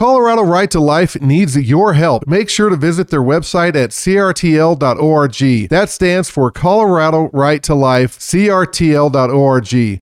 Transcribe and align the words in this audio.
Colorado 0.00 0.42
Right 0.42 0.70
to 0.70 0.78
Life 0.78 1.20
needs 1.20 1.56
your 1.56 1.94
help. 1.94 2.24
Make 2.24 2.48
sure 2.48 2.68
to 2.68 2.76
visit 2.76 3.08
their 3.08 3.20
website 3.20 3.74
at 3.74 3.90
crtl.org. 3.90 5.68
That 5.70 5.90
stands 5.90 6.30
for 6.30 6.52
Colorado 6.52 7.30
Right 7.32 7.60
to 7.64 7.74
Life, 7.74 8.16
crtl.org. 8.20 10.00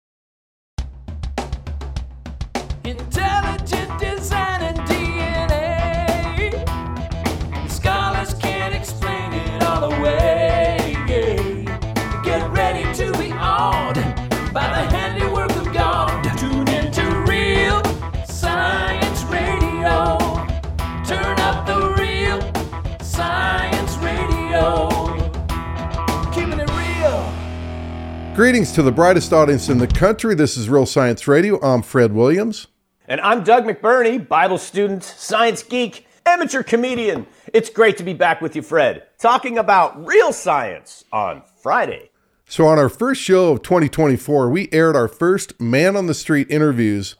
Greetings 28.36 28.70
to 28.72 28.82
the 28.82 28.92
brightest 28.92 29.32
audience 29.32 29.70
in 29.70 29.78
the 29.78 29.86
country. 29.86 30.34
This 30.34 30.58
is 30.58 30.68
Real 30.68 30.84
Science 30.84 31.26
Radio. 31.26 31.58
I'm 31.62 31.80
Fred 31.80 32.12
Williams. 32.12 32.66
And 33.08 33.18
I'm 33.22 33.42
Doug 33.42 33.64
McBurney, 33.64 34.28
Bible 34.28 34.58
student, 34.58 35.04
science 35.04 35.62
geek, 35.62 36.06
amateur 36.26 36.62
comedian. 36.62 37.26
It's 37.54 37.70
great 37.70 37.96
to 37.96 38.04
be 38.04 38.12
back 38.12 38.42
with 38.42 38.54
you, 38.54 38.60
Fred, 38.60 39.04
talking 39.18 39.56
about 39.56 40.04
real 40.04 40.34
science 40.34 41.02
on 41.10 41.44
Friday. 41.62 42.10
So, 42.46 42.66
on 42.66 42.78
our 42.78 42.90
first 42.90 43.22
show 43.22 43.52
of 43.52 43.62
2024, 43.62 44.50
we 44.50 44.68
aired 44.70 44.96
our 44.96 45.08
first 45.08 45.58
man 45.58 45.96
on 45.96 46.06
the 46.06 46.12
street 46.12 46.50
interviews 46.50 47.16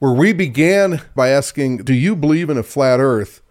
where 0.00 0.12
we 0.12 0.32
began 0.32 1.02
by 1.14 1.28
asking, 1.28 1.84
Do 1.84 1.94
you 1.94 2.16
believe 2.16 2.50
in 2.50 2.58
a 2.58 2.64
flat 2.64 2.98
earth? 2.98 3.42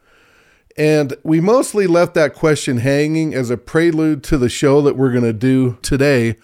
And 0.75 1.15
we 1.23 1.39
mostly 1.39 1.87
left 1.87 2.15
that 2.15 2.35
question 2.35 2.79
hanging 2.79 3.33
as 3.33 3.49
a 3.49 3.55
prelude 3.55 4.25
to 4.25 4.37
the 4.37 4.49
show 4.49 4.81
that 4.81 4.97
we're 4.97 5.13
going 5.13 5.23
to 5.23 5.31
do 5.31 5.77
today, 5.81 6.35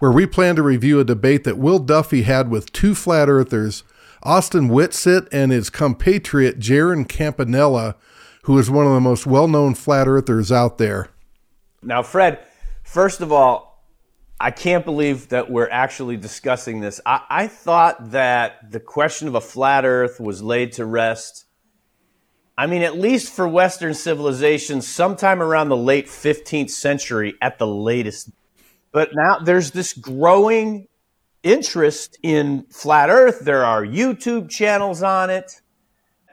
where 0.00 0.10
we 0.10 0.26
plan 0.26 0.56
to 0.56 0.62
review 0.62 0.98
a 0.98 1.04
debate 1.04 1.44
that 1.44 1.58
Will 1.58 1.78
Duffy 1.78 2.22
had 2.22 2.50
with 2.50 2.72
two 2.72 2.94
flat 2.94 3.28
earthers, 3.28 3.84
Austin 4.22 4.68
Whitsitt 4.68 5.28
and 5.30 5.52
his 5.52 5.70
compatriot 5.70 6.58
Jeran 6.58 7.08
Campanella, 7.08 7.96
who 8.44 8.58
is 8.58 8.70
one 8.70 8.86
of 8.86 8.92
the 8.92 9.00
most 9.00 9.26
well 9.26 9.46
known 9.46 9.74
flat 9.74 10.08
earthers 10.08 10.50
out 10.50 10.78
there. 10.78 11.10
Now, 11.82 12.02
Fred, 12.02 12.40
first 12.82 13.20
of 13.20 13.30
all, 13.30 13.84
I 14.40 14.50
can't 14.50 14.86
believe 14.86 15.28
that 15.28 15.50
we're 15.50 15.68
actually 15.68 16.16
discussing 16.16 16.80
this. 16.80 16.98
I, 17.04 17.20
I 17.28 17.46
thought 17.46 18.12
that 18.12 18.70
the 18.72 18.80
question 18.80 19.28
of 19.28 19.34
a 19.34 19.40
flat 19.40 19.84
earth 19.84 20.18
was 20.18 20.42
laid 20.42 20.72
to 20.72 20.86
rest. 20.86 21.44
I 22.56 22.66
mean, 22.66 22.80
at 22.82 22.98
least 22.98 23.32
for 23.32 23.46
Western 23.46 23.92
civilization, 23.92 24.80
sometime 24.80 25.42
around 25.42 25.68
the 25.68 25.76
late 25.76 26.06
15th 26.06 26.70
century 26.70 27.34
at 27.42 27.58
the 27.58 27.66
latest. 27.66 28.30
But 28.92 29.10
now 29.14 29.38
there's 29.38 29.70
this 29.70 29.92
growing 29.92 30.88
interest 31.42 32.18
in 32.22 32.64
flat 32.70 33.10
earth. 33.10 33.40
There 33.40 33.64
are 33.64 33.84
YouTube 33.84 34.50
channels 34.50 35.02
on 35.02 35.30
it. 35.30 35.60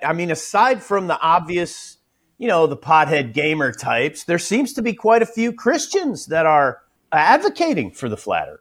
I 0.03 0.13
mean, 0.13 0.31
aside 0.31 0.83
from 0.83 1.07
the 1.07 1.19
obvious, 1.19 1.97
you 2.37 2.47
know, 2.47 2.67
the 2.67 2.77
pothead 2.77 3.33
gamer 3.33 3.71
types, 3.71 4.23
there 4.25 4.39
seems 4.39 4.73
to 4.73 4.81
be 4.81 4.93
quite 4.93 5.21
a 5.21 5.25
few 5.25 5.53
Christians 5.53 6.27
that 6.27 6.45
are 6.45 6.81
advocating 7.11 7.91
for 7.91 8.09
the 8.09 8.17
flat 8.17 8.47
earth. 8.49 8.59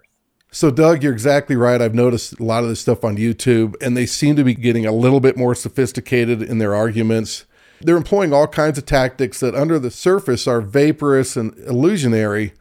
So, 0.53 0.71
Doug, 0.71 1.03
you're 1.03 1.13
exactly 1.13 1.57
right. 1.57 1.83
I've 1.83 1.95
noticed 1.95 2.39
a 2.39 2.43
lot 2.43 2.63
of 2.63 2.71
this 2.71 2.81
stuff 2.81 3.05
on 3.05 3.17
YouTube, 3.17 3.75
and 3.83 3.97
they 3.97 4.07
seem 4.07 4.37
to 4.37 4.45
be 4.45 4.55
getting 4.55 4.87
a 4.87 4.93
little 4.93 5.21
bit 5.21 5.37
more 5.37 5.55
sophisticated 5.55 6.43
in 6.43 6.59
their 6.59 6.75
arguments. 6.75 7.45
They're 7.81 7.97
employing 7.97 8.33
all 8.33 8.47
kinds 8.47 8.79
of 8.79 8.87
tactics 8.87 9.41
that, 9.41 9.55
under 9.55 9.79
the 9.79 9.91
surface, 9.91 10.47
are 10.47 10.63
vaporous 10.63 11.37
and 11.37 11.55
illusionary, 11.59 12.55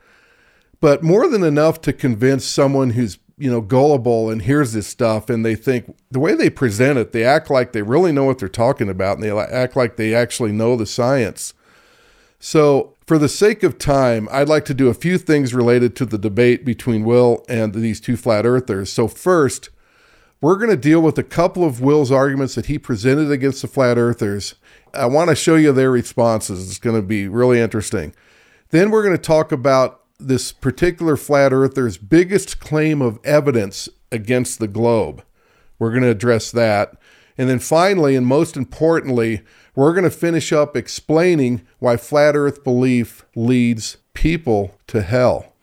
but 0.86 1.02
more 1.02 1.28
than 1.28 1.42
enough 1.42 1.82
to 1.82 1.92
convince 1.92 2.46
someone 2.46 2.92
who's 2.92 3.18
you 3.40 3.50
know 3.50 3.60
gullible 3.60 4.30
and 4.30 4.44
hears 4.44 4.74
this 4.74 4.86
stuff 4.86 5.32
and 5.32 5.44
they 5.44 5.56
think 5.56 5.98
the 6.12 6.20
way 6.20 6.36
they 6.36 6.48
present 6.48 7.00
it 7.00 7.12
they 7.12 7.24
act 7.24 7.50
like 7.50 7.72
they 7.72 7.82
really 7.82 8.12
know 8.12 8.26
what 8.26 8.38
they're 8.38 8.48
talking 8.48 8.88
about 8.88 9.18
and 9.18 9.24
they 9.24 9.32
act 9.32 9.76
like 9.76 9.96
they 9.96 10.14
actually 10.14 10.52
know 10.52 10.76
the 10.76 10.86
science. 10.86 11.56
So 12.38 12.94
for 13.08 13.18
the 13.18 13.28
sake 13.28 13.64
of 13.64 13.80
time 13.80 14.30
i'd 14.32 14.48
like 14.48 14.64
to 14.66 14.76
do 14.76 14.88
a 14.88 14.94
few 14.94 15.18
things 15.18 15.56
related 15.56 15.96
to 15.96 16.06
the 16.06 16.20
debate 16.20 16.64
between 16.64 17.04
will 17.04 17.44
and 17.50 17.74
these 17.74 18.00
two 18.00 18.16
flat 18.16 18.46
earthers. 18.46 18.94
So 18.94 19.08
first 19.08 19.72
we're 20.40 20.58
going 20.58 20.70
to 20.70 20.78
deal 20.78 21.02
with 21.02 21.18
a 21.18 21.24
couple 21.24 21.64
of 21.64 21.82
will's 21.82 22.12
arguments 22.12 22.54
that 22.54 22.68
he 22.68 22.78
presented 22.78 23.32
against 23.32 23.64
the 23.64 23.68
flat 23.68 23.98
earthers. 23.98 24.54
I 24.94 25.08
want 25.08 25.32
to 25.32 25.36
show 25.36 25.56
you 25.56 25.72
their 25.72 25.90
responses. 25.90 26.70
It's 26.70 26.78
going 26.78 26.96
to 26.96 27.02
be 27.02 27.28
really 27.28 27.60
interesting. 27.60 28.14
Then 28.70 28.92
we're 28.92 29.04
going 29.04 29.18
to 29.18 29.24
talk 29.24 29.52
about 29.52 30.05
this 30.20 30.52
particular 30.52 31.18
flat 31.18 31.52
earther's 31.54 31.98
biggest 31.98 32.60
claim 32.60 33.02
of 33.02 33.20
evidence 33.24 33.90
against 34.12 34.60
the 34.60 34.68
globe. 34.68 35.24
We're 35.78 35.92
going 35.92 36.04
to 36.04 36.10
address 36.10 36.52
that. 36.52 36.94
And 37.38 37.50
then 37.50 37.60
finally, 37.60 38.16
and 38.16 38.26
most 38.26 38.56
importantly, 38.56 39.42
we're 39.76 39.92
going 39.92 40.06
to 40.06 40.10
finish 40.10 40.54
up 40.54 40.78
explaining 40.78 41.68
why 41.80 41.98
flat 41.98 42.36
earth 42.36 42.64
belief 42.64 43.26
leads 43.36 43.98
people 44.14 44.78
to 44.88 45.02
hell. 45.02 45.54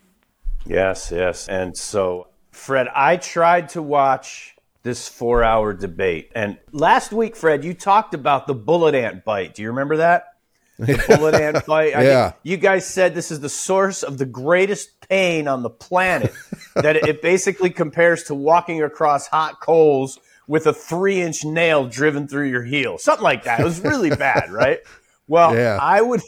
Yes, 0.65 1.11
yes. 1.11 1.49
And 1.49 1.75
so, 1.75 2.27
Fred, 2.51 2.87
I 2.95 3.17
tried 3.17 3.69
to 3.69 3.81
watch 3.81 4.55
this 4.83 5.09
four 5.09 5.43
hour 5.43 5.73
debate. 5.73 6.31
And 6.35 6.57
last 6.71 7.11
week, 7.11 7.35
Fred, 7.35 7.63
you 7.63 7.73
talked 7.73 8.13
about 8.13 8.47
the 8.47 8.53
bullet 8.53 8.93
ant 8.93 9.25
bite. 9.25 9.55
Do 9.55 9.61
you 9.63 9.69
remember 9.69 9.97
that? 9.97 10.32
The 10.79 11.03
bullet 11.07 11.35
ant 11.35 11.65
bite. 11.67 11.95
I 11.95 12.03
Yeah. 12.03 12.23
mean, 12.25 12.33
you 12.43 12.57
guys 12.57 12.85
said 12.85 13.13
this 13.15 13.31
is 13.31 13.39
the 13.39 13.49
source 13.49 14.03
of 14.03 14.17
the 14.17 14.25
greatest 14.25 15.07
pain 15.09 15.47
on 15.47 15.63
the 15.63 15.69
planet. 15.69 16.33
that 16.75 16.95
it 16.95 17.21
basically 17.21 17.69
compares 17.69 18.23
to 18.23 18.35
walking 18.35 18.81
across 18.81 19.27
hot 19.27 19.59
coals 19.61 20.19
with 20.47 20.65
a 20.67 20.73
three 20.73 21.21
inch 21.21 21.45
nail 21.45 21.87
driven 21.87 22.27
through 22.27 22.49
your 22.49 22.63
heel. 22.63 22.97
Something 22.97 23.23
like 23.23 23.43
that. 23.43 23.59
It 23.59 23.63
was 23.63 23.79
really 23.81 24.09
bad, 24.09 24.51
right? 24.51 24.79
Well, 25.27 25.55
Yeah. 25.55 25.77
I 25.81 26.01
would. 26.01 26.21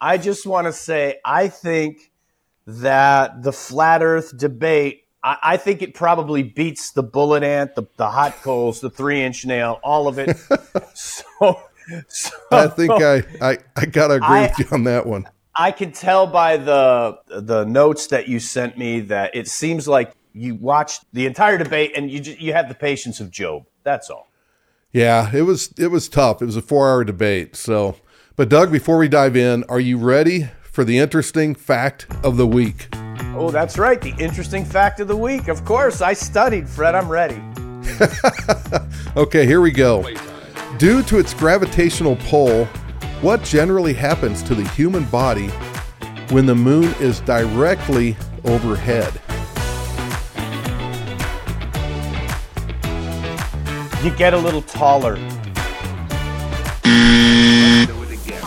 I 0.00 0.18
just 0.18 0.46
want 0.46 0.66
to 0.66 0.72
say, 0.72 1.18
I 1.24 1.48
think 1.48 2.12
that 2.66 3.42
the 3.42 3.52
flat 3.52 4.02
Earth 4.02 4.36
debate. 4.36 5.04
I, 5.22 5.36
I 5.42 5.56
think 5.56 5.82
it 5.82 5.94
probably 5.94 6.42
beats 6.42 6.92
the 6.92 7.02
bullet 7.02 7.42
ant, 7.42 7.74
the, 7.74 7.84
the 7.96 8.08
hot 8.08 8.40
coals, 8.42 8.80
the 8.80 8.88
three 8.90 9.22
inch 9.22 9.44
nail, 9.44 9.80
all 9.82 10.06
of 10.08 10.18
it. 10.18 10.36
so, 10.94 11.60
so 12.08 12.30
I 12.50 12.66
think 12.68 12.92
I, 12.92 13.22
I, 13.40 13.58
I 13.76 13.86
got 13.86 14.08
to 14.08 14.14
agree 14.14 14.28
I- 14.28 14.42
with 14.42 14.58
you 14.58 14.66
on 14.72 14.84
that 14.84 15.06
one. 15.06 15.28
I 15.56 15.72
can 15.72 15.92
tell 15.92 16.26
by 16.26 16.56
the 16.56 17.18
the 17.28 17.64
notes 17.64 18.06
that 18.08 18.28
you 18.28 18.38
sent 18.40 18.78
me 18.78 19.00
that 19.00 19.34
it 19.34 19.48
seems 19.48 19.88
like 19.88 20.12
you 20.32 20.54
watched 20.54 21.04
the 21.12 21.26
entire 21.26 21.58
debate 21.58 21.92
and 21.96 22.08
you 22.10 22.20
ju- 22.20 22.36
you 22.38 22.52
had 22.52 22.68
the 22.70 22.74
patience 22.74 23.18
of 23.20 23.30
Job. 23.30 23.64
That's 23.82 24.08
all. 24.10 24.28
Yeah, 24.92 25.30
it 25.34 25.42
was 25.42 25.74
it 25.76 25.88
was 25.88 26.08
tough. 26.08 26.40
It 26.40 26.46
was 26.46 26.56
a 26.56 26.62
four 26.62 26.88
hour 26.88 27.02
debate. 27.04 27.56
So, 27.56 27.96
but 28.36 28.48
Doug, 28.48 28.70
before 28.70 28.96
we 28.96 29.08
dive 29.08 29.36
in, 29.36 29.64
are 29.64 29.80
you 29.80 29.98
ready 29.98 30.48
for 30.62 30.84
the 30.84 30.98
interesting 30.98 31.54
fact 31.56 32.06
of 32.22 32.36
the 32.36 32.46
week? 32.46 32.88
Oh, 33.36 33.50
that's 33.50 33.76
right. 33.76 34.00
The 34.00 34.14
interesting 34.18 34.64
fact 34.64 35.00
of 35.00 35.08
the 35.08 35.16
week. 35.16 35.48
Of 35.48 35.64
course, 35.64 36.00
I 36.00 36.12
studied, 36.12 36.68
Fred. 36.68 36.94
I'm 36.94 37.08
ready. 37.08 37.42
Okay, 39.16 39.44
here 39.44 39.60
we 39.60 39.72
go. 39.72 40.02
Due 40.78 41.02
to 41.02 41.18
its 41.18 41.34
gravitational 41.34 42.16
pull, 42.16 42.64
what 43.20 43.42
generally 43.42 43.92
happens 43.92 44.42
to 44.42 44.54
the 44.54 44.66
human 44.70 45.04
body 45.06 45.48
when 46.30 46.46
the 46.46 46.54
moon 46.54 46.94
is 47.00 47.20
directly 47.20 48.16
overhead? 48.44 49.12
You 54.02 54.10
get 54.16 54.32
a 54.32 54.38
little 54.38 54.62
taller. 54.62 55.16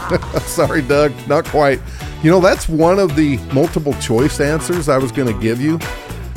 Sorry, 0.42 0.82
Doug, 0.82 1.12
not 1.28 1.46
quite. 1.46 1.80
You 2.24 2.32
know, 2.32 2.40
that's 2.40 2.68
one 2.68 2.98
of 2.98 3.16
the 3.16 3.38
multiple 3.54 3.94
choice 3.96 4.40
answers 4.40 4.90
I 4.90 4.98
was 4.98 5.12
going 5.12 5.32
to 5.32 5.40
give 5.40 5.62
you. 5.62 5.78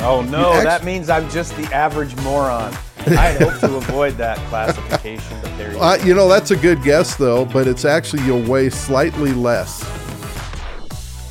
Oh 0.01 0.21
no, 0.29 0.53
that 0.63 0.85
means 0.85 1.09
I'm 1.09 1.29
just 1.31 1.57
the 1.57 1.65
average 1.75 2.15
moron. 2.17 2.77
I 3.19 3.27
had 3.31 3.41
hoped 3.43 3.61
to 3.61 3.77
avoid 3.77 4.15
that 4.17 4.37
classification, 4.49 5.39
but 5.43 5.57
there 5.57 5.73
you 5.73 5.79
Uh, 5.79 5.97
you 6.05 6.15
know, 6.15 6.29
that's 6.29 6.51
a 6.51 6.57
good 6.57 6.83
guess, 6.83 7.15
though, 7.17 7.45
but 7.45 7.67
it's 7.69 7.85
actually 7.85 8.23
you'll 8.25 8.43
weigh 8.43 8.69
slightly 8.71 9.33
less. 9.33 9.85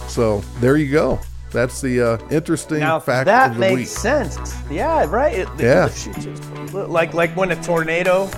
So 0.08 0.40
there 0.60 0.78
you 0.78 0.92
go. 0.92 1.20
That's 1.52 1.82
the 1.82 2.02
uh, 2.02 2.18
interesting 2.30 2.80
Now 2.80 3.00
fact 3.00 3.26
that 3.26 3.52
of 3.52 3.56
the 3.56 3.60
makes 3.62 3.76
week. 3.80 3.88
sense. 3.88 4.56
Yeah, 4.70 5.06
right. 5.10 5.34
It- 5.40 5.50
Yeah. 5.60 5.88
it 5.88 6.74
like 6.90 7.14
like 7.14 7.36
when 7.36 7.52
a 7.52 7.62
tornado, 7.64 8.30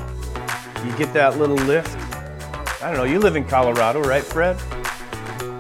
you 0.86 0.92
get 0.98 1.13
that 1.13 1.38
little 1.38 1.56
lift. 1.57 1.95
I 2.81 2.90
don't 2.90 2.98
know. 2.98 3.04
You 3.06 3.19
live 3.19 3.36
in 3.36 3.44
Colorado, 3.44 4.01
right, 4.01 4.24
Fred? 4.24 4.56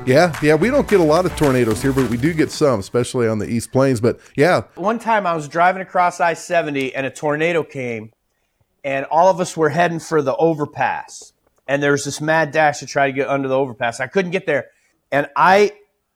Yeah, 0.07 0.33
yeah, 0.41 0.55
we 0.55 0.69
don't 0.69 0.87
get 0.87 0.99
a 1.01 1.03
lot 1.03 1.25
of 1.25 1.35
tornadoes 1.35 1.81
here, 1.81 1.91
but 1.91 2.09
we 2.09 2.15
do 2.17 2.33
get 2.33 2.49
some, 2.49 2.79
especially 2.79 3.27
on 3.27 3.39
the 3.39 3.45
East 3.47 3.71
Plains. 3.73 3.99
But 3.99 4.19
yeah, 4.37 4.61
One 4.75 4.99
time 4.99 5.27
I 5.27 5.35
was 5.35 5.47
driving 5.49 5.81
across 5.81 6.21
I 6.21 6.33
70 6.33 6.95
and 6.95 7.05
a 7.05 7.09
tornado 7.09 7.61
came 7.63 8.13
and 8.85 9.05
all 9.11 9.29
of 9.29 9.41
us 9.41 9.57
were 9.57 9.67
heading 9.69 9.99
for 9.99 10.21
the 10.21 10.33
overpass. 10.37 11.33
And 11.67 11.83
there 11.83 11.91
was 11.91 12.05
this 12.05 12.21
mad 12.21 12.51
dash 12.51 12.79
to 12.79 12.85
try 12.85 13.07
to 13.07 13.11
get 13.13 13.27
under 13.27 13.49
the 13.49 13.57
overpass. 13.57 13.99
I 13.99 14.07
couldn't 14.07 14.31
get 14.31 14.45
there, 14.45 14.67
and 15.11 15.27
I 15.35 15.73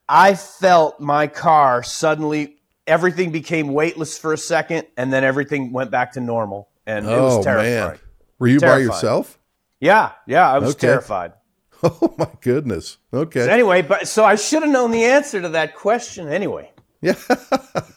I 0.08 0.36
felt 0.36 1.02
my 1.02 1.28
car 1.28 1.84
suddenly 1.84 2.60
everything 2.88 3.32
became 3.32 3.74
weightless 3.74 4.18
for 4.18 4.32
a 4.32 4.38
second, 4.38 4.88
and 4.96 5.12
then 5.12 5.26
everything 5.26 5.74
went 5.74 5.92
back 5.92 6.14
to 6.14 6.22
normal, 6.22 6.70
and 6.86 7.06
it 7.06 7.10
was 7.10 7.40
Oh 7.40 7.44
terrifying. 7.44 7.90
man, 7.90 8.00
were 8.40 8.48
you 8.48 8.62
by 8.62 8.78
yourself? 8.78 9.38
Yeah, 9.82 10.12
yeah, 10.26 10.50
I 10.50 10.60
was 10.60 10.70
Okay. 10.76 10.88
terrified. 10.88 11.34
Oh 11.84 12.14
my 12.18 12.28
goodness. 12.42 12.98
Okay. 13.12 13.50
Anyway, 13.50 13.82
but 13.82 14.08
so 14.08 14.24
I 14.24 14.36
should 14.36 14.62
have 14.62 14.72
known 14.72 14.92
the 14.92 15.04
answer 15.04 15.42
to 15.42 15.50
that 15.50 15.76
question 15.76 16.28
anyway. 16.28 16.70
Yeah. 17.02 17.16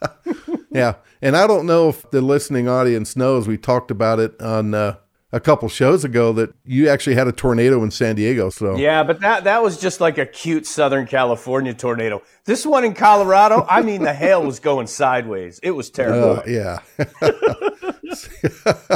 yeah. 0.71 0.95
And 1.21 1.37
I 1.37 1.47
don't 1.47 1.67
know 1.67 1.91
if 1.91 2.11
the 2.11 2.23
listening 2.23 2.67
audience 2.69 3.15
knows, 3.15 3.47
we 3.47 3.59
talked 3.59 3.91
about 3.91 4.21
it 4.21 4.41
on 4.41 4.73
uh, 4.73 4.97
a 5.33 5.41
couple 5.41 5.69
shows 5.69 6.03
ago 6.05 6.33
that 6.33 6.55
you 6.65 6.89
actually 6.89 7.17
had 7.17 7.27
a 7.29 7.33
tornado 7.33 7.83
in 7.83 7.91
San 7.91 8.17
Diego. 8.17 8.49
So, 8.51 8.77
Yeah, 8.77 9.03
but 9.03 9.21
that 9.21 9.45
that 9.45 9.63
was 9.63 9.79
just 9.79 10.01
like 10.01 10.17
a 10.17 10.25
cute 10.25 10.67
Southern 10.67 11.07
California 11.07 11.75
tornado. 11.75 12.23
This 12.47 12.65
one 12.65 12.85
in 12.85 12.95
Colorado, 12.95 13.67
I 13.69 13.83
mean, 13.83 14.03
the 14.03 14.15
hail 14.15 14.43
was 14.43 14.61
going 14.61 14.87
sideways. 14.87 15.61
It 15.63 15.73
was 15.73 15.91
terrible. 15.91 16.39
uh, 16.39 16.43
yeah. 16.47 16.79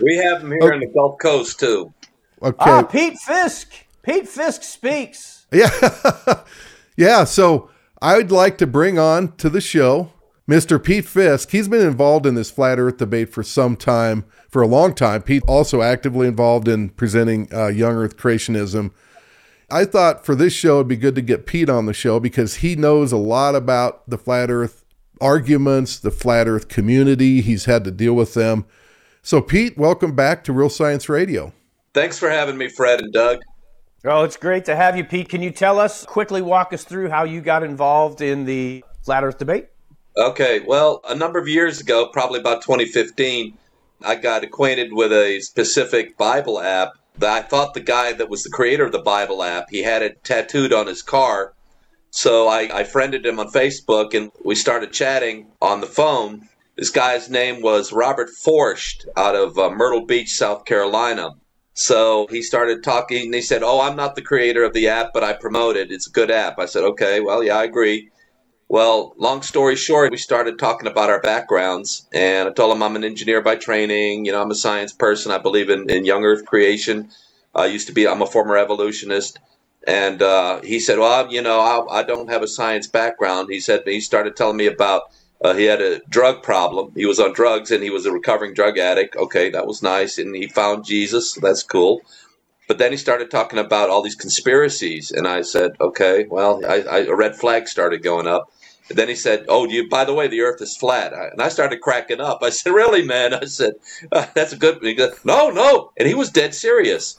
We 0.00 0.16
have 0.16 0.42
them 0.42 0.52
here 0.60 0.72
in 0.72 0.80
the 0.80 0.86
Gulf 0.86 1.18
Coast 1.20 1.58
too. 1.58 1.92
okay. 2.40 2.56
ah, 2.58 2.82
Pete 2.82 3.18
Fiske. 3.18 3.84
Pete 4.02 4.28
Fiske 4.28 4.62
speaks. 4.62 5.46
Yeah. 5.52 5.70
yeah. 6.96 7.24
So 7.24 7.70
I'd 8.00 8.30
like 8.30 8.58
to 8.58 8.66
bring 8.66 8.98
on 8.98 9.34
to 9.36 9.48
the 9.48 9.60
show 9.60 10.12
Mr. 10.48 10.82
Pete 10.82 11.06
Fiske. 11.06 11.50
He's 11.50 11.68
been 11.68 11.86
involved 11.86 12.24
in 12.24 12.34
this 12.34 12.50
flat 12.50 12.78
earth 12.78 12.96
debate 12.96 13.32
for 13.32 13.42
some 13.42 13.76
time, 13.76 14.24
for 14.48 14.62
a 14.62 14.66
long 14.66 14.94
time. 14.94 15.22
Pete 15.22 15.42
also 15.46 15.82
actively 15.82 16.26
involved 16.26 16.68
in 16.68 16.88
presenting 16.90 17.52
uh, 17.52 17.66
young 17.66 17.94
earth 17.94 18.16
creationism. 18.16 18.92
I 19.70 19.84
thought 19.84 20.24
for 20.24 20.34
this 20.34 20.54
show 20.54 20.76
it'd 20.76 20.88
be 20.88 20.96
good 20.96 21.14
to 21.16 21.20
get 21.22 21.44
Pete 21.44 21.68
on 21.68 21.84
the 21.84 21.92
show 21.92 22.18
because 22.18 22.56
he 22.56 22.74
knows 22.74 23.12
a 23.12 23.18
lot 23.18 23.54
about 23.54 24.08
the 24.08 24.16
flat 24.16 24.50
earth 24.50 24.86
arguments, 25.20 25.98
the 25.98 26.10
flat 26.10 26.48
earth 26.48 26.68
community. 26.68 27.42
He's 27.42 27.66
had 27.66 27.84
to 27.84 27.90
deal 27.90 28.14
with 28.14 28.32
them. 28.32 28.64
So, 29.20 29.42
Pete, 29.42 29.76
welcome 29.76 30.14
back 30.14 30.42
to 30.44 30.54
Real 30.54 30.70
Science 30.70 31.10
Radio. 31.10 31.52
Thanks 31.92 32.18
for 32.18 32.30
having 32.30 32.56
me, 32.56 32.68
Fred 32.68 33.00
and 33.00 33.12
Doug. 33.12 33.40
Oh, 34.04 34.22
it's 34.22 34.36
great 34.36 34.64
to 34.66 34.76
have 34.76 34.96
you, 34.96 35.04
Pete. 35.04 35.28
Can 35.28 35.42
you 35.42 35.50
tell 35.50 35.80
us, 35.80 36.06
quickly 36.06 36.40
walk 36.40 36.72
us 36.72 36.84
through 36.84 37.08
how 37.08 37.24
you 37.24 37.40
got 37.40 37.64
involved 37.64 38.20
in 38.20 38.44
the 38.44 38.84
flat 39.02 39.24
earth 39.24 39.38
debate? 39.38 39.68
Okay, 40.16 40.60
well, 40.60 41.00
a 41.08 41.16
number 41.16 41.38
of 41.38 41.48
years 41.48 41.80
ago, 41.80 42.06
probably 42.12 42.38
about 42.38 42.62
2015, 42.62 43.58
I 44.04 44.14
got 44.14 44.44
acquainted 44.44 44.92
with 44.92 45.12
a 45.12 45.40
specific 45.40 46.16
Bible 46.16 46.60
app 46.60 46.92
that 47.18 47.30
I 47.30 47.42
thought 47.42 47.74
the 47.74 47.80
guy 47.80 48.12
that 48.12 48.30
was 48.30 48.44
the 48.44 48.50
creator 48.50 48.84
of 48.84 48.92
the 48.92 49.00
Bible 49.00 49.42
app, 49.42 49.70
he 49.70 49.82
had 49.82 50.02
it 50.02 50.22
tattooed 50.22 50.72
on 50.72 50.86
his 50.86 51.02
car. 51.02 51.54
So 52.10 52.46
I, 52.46 52.70
I 52.72 52.84
friended 52.84 53.26
him 53.26 53.40
on 53.40 53.48
Facebook 53.48 54.14
and 54.14 54.30
we 54.44 54.54
started 54.54 54.92
chatting 54.92 55.48
on 55.60 55.80
the 55.80 55.86
phone. 55.86 56.48
This 56.76 56.90
guy's 56.90 57.28
name 57.28 57.62
was 57.62 57.92
Robert 57.92 58.30
Forsht 58.30 59.06
out 59.16 59.34
of 59.34 59.58
uh, 59.58 59.70
Myrtle 59.70 60.06
Beach, 60.06 60.30
South 60.30 60.64
Carolina. 60.64 61.30
So 61.78 62.26
he 62.28 62.42
started 62.42 62.82
talking 62.82 63.26
and 63.26 63.34
he 63.34 63.40
said, 63.40 63.62
Oh, 63.62 63.80
I'm 63.80 63.94
not 63.94 64.16
the 64.16 64.22
creator 64.22 64.64
of 64.64 64.72
the 64.72 64.88
app, 64.88 65.12
but 65.14 65.22
I 65.22 65.32
promote 65.32 65.76
it. 65.76 65.92
It's 65.92 66.08
a 66.08 66.10
good 66.10 66.28
app. 66.28 66.58
I 66.58 66.66
said, 66.66 66.82
Okay, 66.82 67.20
well, 67.20 67.40
yeah, 67.44 67.56
I 67.56 67.62
agree. 67.62 68.10
Well, 68.68 69.14
long 69.16 69.42
story 69.42 69.76
short, 69.76 70.10
we 70.10 70.16
started 70.16 70.58
talking 70.58 70.88
about 70.88 71.08
our 71.08 71.20
backgrounds, 71.20 72.04
and 72.12 72.48
I 72.48 72.52
told 72.52 72.74
him 72.74 72.82
I'm 72.82 72.96
an 72.96 73.04
engineer 73.04 73.42
by 73.42 73.54
training. 73.54 74.24
You 74.24 74.32
know, 74.32 74.42
I'm 74.42 74.50
a 74.50 74.56
science 74.56 74.92
person. 74.92 75.30
I 75.30 75.38
believe 75.38 75.70
in, 75.70 75.88
in 75.88 76.04
young 76.04 76.24
Earth 76.24 76.44
creation. 76.44 77.10
I 77.54 77.66
used 77.66 77.86
to 77.86 77.94
be. 77.94 78.08
I'm 78.08 78.22
a 78.22 78.26
former 78.26 78.56
evolutionist, 78.56 79.38
and 79.86 80.20
uh, 80.20 80.60
he 80.62 80.80
said, 80.80 80.98
"Well, 80.98 81.32
you 81.32 81.42
know, 81.42 81.60
I, 81.60 82.00
I 82.00 82.02
don't 82.02 82.28
have 82.28 82.42
a 82.42 82.48
science 82.48 82.88
background." 82.88 83.50
He 83.50 83.60
said 83.60 83.84
he 83.86 84.00
started 84.00 84.34
telling 84.34 84.56
me 84.56 84.66
about 84.66 85.02
uh, 85.42 85.54
he 85.54 85.64
had 85.64 85.80
a 85.80 86.00
drug 86.08 86.42
problem. 86.42 86.92
He 86.96 87.06
was 87.06 87.20
on 87.20 87.32
drugs, 87.32 87.70
and 87.70 87.82
he 87.82 87.90
was 87.90 88.06
a 88.06 88.12
recovering 88.12 88.54
drug 88.54 88.78
addict. 88.78 89.16
Okay, 89.16 89.50
that 89.50 89.66
was 89.66 89.82
nice, 89.82 90.18
and 90.18 90.34
he 90.34 90.48
found 90.48 90.84
Jesus. 90.84 91.34
That's 91.34 91.62
cool. 91.62 92.02
But 92.68 92.78
then 92.78 92.92
he 92.92 92.98
started 92.98 93.30
talking 93.30 93.58
about 93.58 93.90
all 93.90 94.02
these 94.02 94.14
conspiracies, 94.16 95.10
and 95.10 95.26
I 95.28 95.42
said, 95.42 95.72
"Okay, 95.80 96.26
well, 96.28 96.60
I, 96.66 96.82
I, 96.82 96.98
a 97.06 97.14
red 97.14 97.36
flag 97.36 97.68
started 97.68 98.02
going 98.02 98.26
up." 98.26 98.50
And 98.90 98.98
then 98.98 99.08
he 99.08 99.14
said, 99.14 99.46
"Oh, 99.48 99.66
you? 99.66 99.88
By 99.88 100.04
the 100.04 100.14
way, 100.14 100.28
the 100.28 100.40
Earth 100.42 100.60
is 100.60 100.76
flat." 100.76 101.14
I- 101.14 101.28
And 101.28 101.40
I 101.42 101.48
started 101.50 101.80
cracking 101.80 102.20
up. 102.20 102.40
I 102.42 102.50
said, 102.50 102.70
"Really, 102.74 103.04
man?" 103.04 103.34
I 103.34 103.44
said, 103.46 103.74
uh, 104.12 104.26
"That's 104.34 104.52
a 104.52 104.56
good." 104.56 104.78
He 104.82 104.94
goes, 104.94 105.14
"No, 105.24 105.50
no," 105.50 105.92
and 105.96 106.08
he 106.08 106.14
was 106.14 106.30
dead 106.30 106.54
serious. 106.54 107.18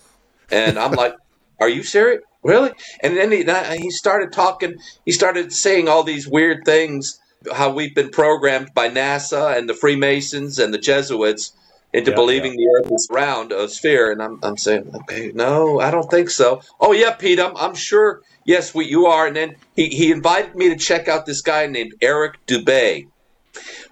And 0.51 0.77
I'm 0.77 0.92
like, 0.94 1.16
"Are 1.60 1.69
you 1.69 1.83
serious? 1.83 2.21
Really?" 2.44 2.71
And 3.01 3.18
then 3.18 3.31
he 3.31 3.45
he 3.81 3.89
started 3.92 4.31
talking. 4.33 4.75
He 5.06 5.12
started 5.13 5.51
saying 5.54 5.88
all 5.88 6.04
these 6.04 6.27
weird 6.27 6.66
things. 6.66 7.19
How 7.53 7.71
we've 7.71 7.95
been 7.95 8.09
programmed 8.09 8.74
by 8.74 8.89
NASA 8.89 9.57
and 9.57 9.69
the 9.69 9.74
Freemasons 9.74 10.59
and 10.59 10.74
the 10.74 10.77
Jesuits 10.77 11.53
into 11.94 12.12
Yeah, 12.12 12.15
believing 12.15 12.51
the 12.51 12.68
Earth 12.77 12.91
is 12.91 13.07
round, 13.09 13.53
a 13.53 13.69
sphere. 13.69 14.12
And 14.12 14.21
I'm, 14.21 14.39
I'm 14.44 14.57
saying, 14.57 14.91
okay, 14.94 15.31
no, 15.33 15.80
I 15.80 15.89
don't 15.89 16.12
think 16.12 16.31
so. 16.31 16.62
Oh 16.81 16.91
yeah, 16.91 17.12
Pete, 17.12 17.39
I'm, 17.39 17.56
I'm 17.56 17.75
sure. 17.75 18.21
Yes, 18.44 18.75
we, 18.75 18.88
you 18.88 19.06
are. 19.06 19.25
And 19.25 19.38
then 19.38 19.56
he, 19.74 19.88
he 19.88 20.12
invited 20.12 20.53
me 20.56 20.68
to 20.68 20.75
check 20.75 21.07
out 21.07 21.25
this 21.25 21.41
guy 21.41 21.65
named 21.68 21.94
Eric 22.01 22.45
Dubay. 22.45 23.07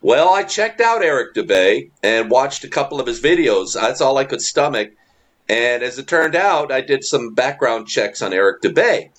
Well, 0.01 0.29
I 0.29 0.43
checked 0.43 0.81
out 0.81 1.01
Eric 1.01 1.33
Dubay 1.33 1.91
and 2.03 2.29
watched 2.29 2.65
a 2.65 2.69
couple 2.69 2.99
of 2.99 3.07
his 3.07 3.21
videos. 3.21 3.75
That's 3.75 4.01
all 4.01 4.17
I 4.17 4.25
could 4.25 4.41
stomach. 4.41 4.91
And 5.47 5.83
as 5.83 5.97
it 5.97 6.07
turned 6.07 6.35
out, 6.35 6.69
I 6.69 6.81
did 6.81 7.05
some 7.05 7.33
background 7.33 7.87
checks 7.87 8.21
on 8.21 8.33
Eric 8.33 8.61
Dubay. 8.61 9.11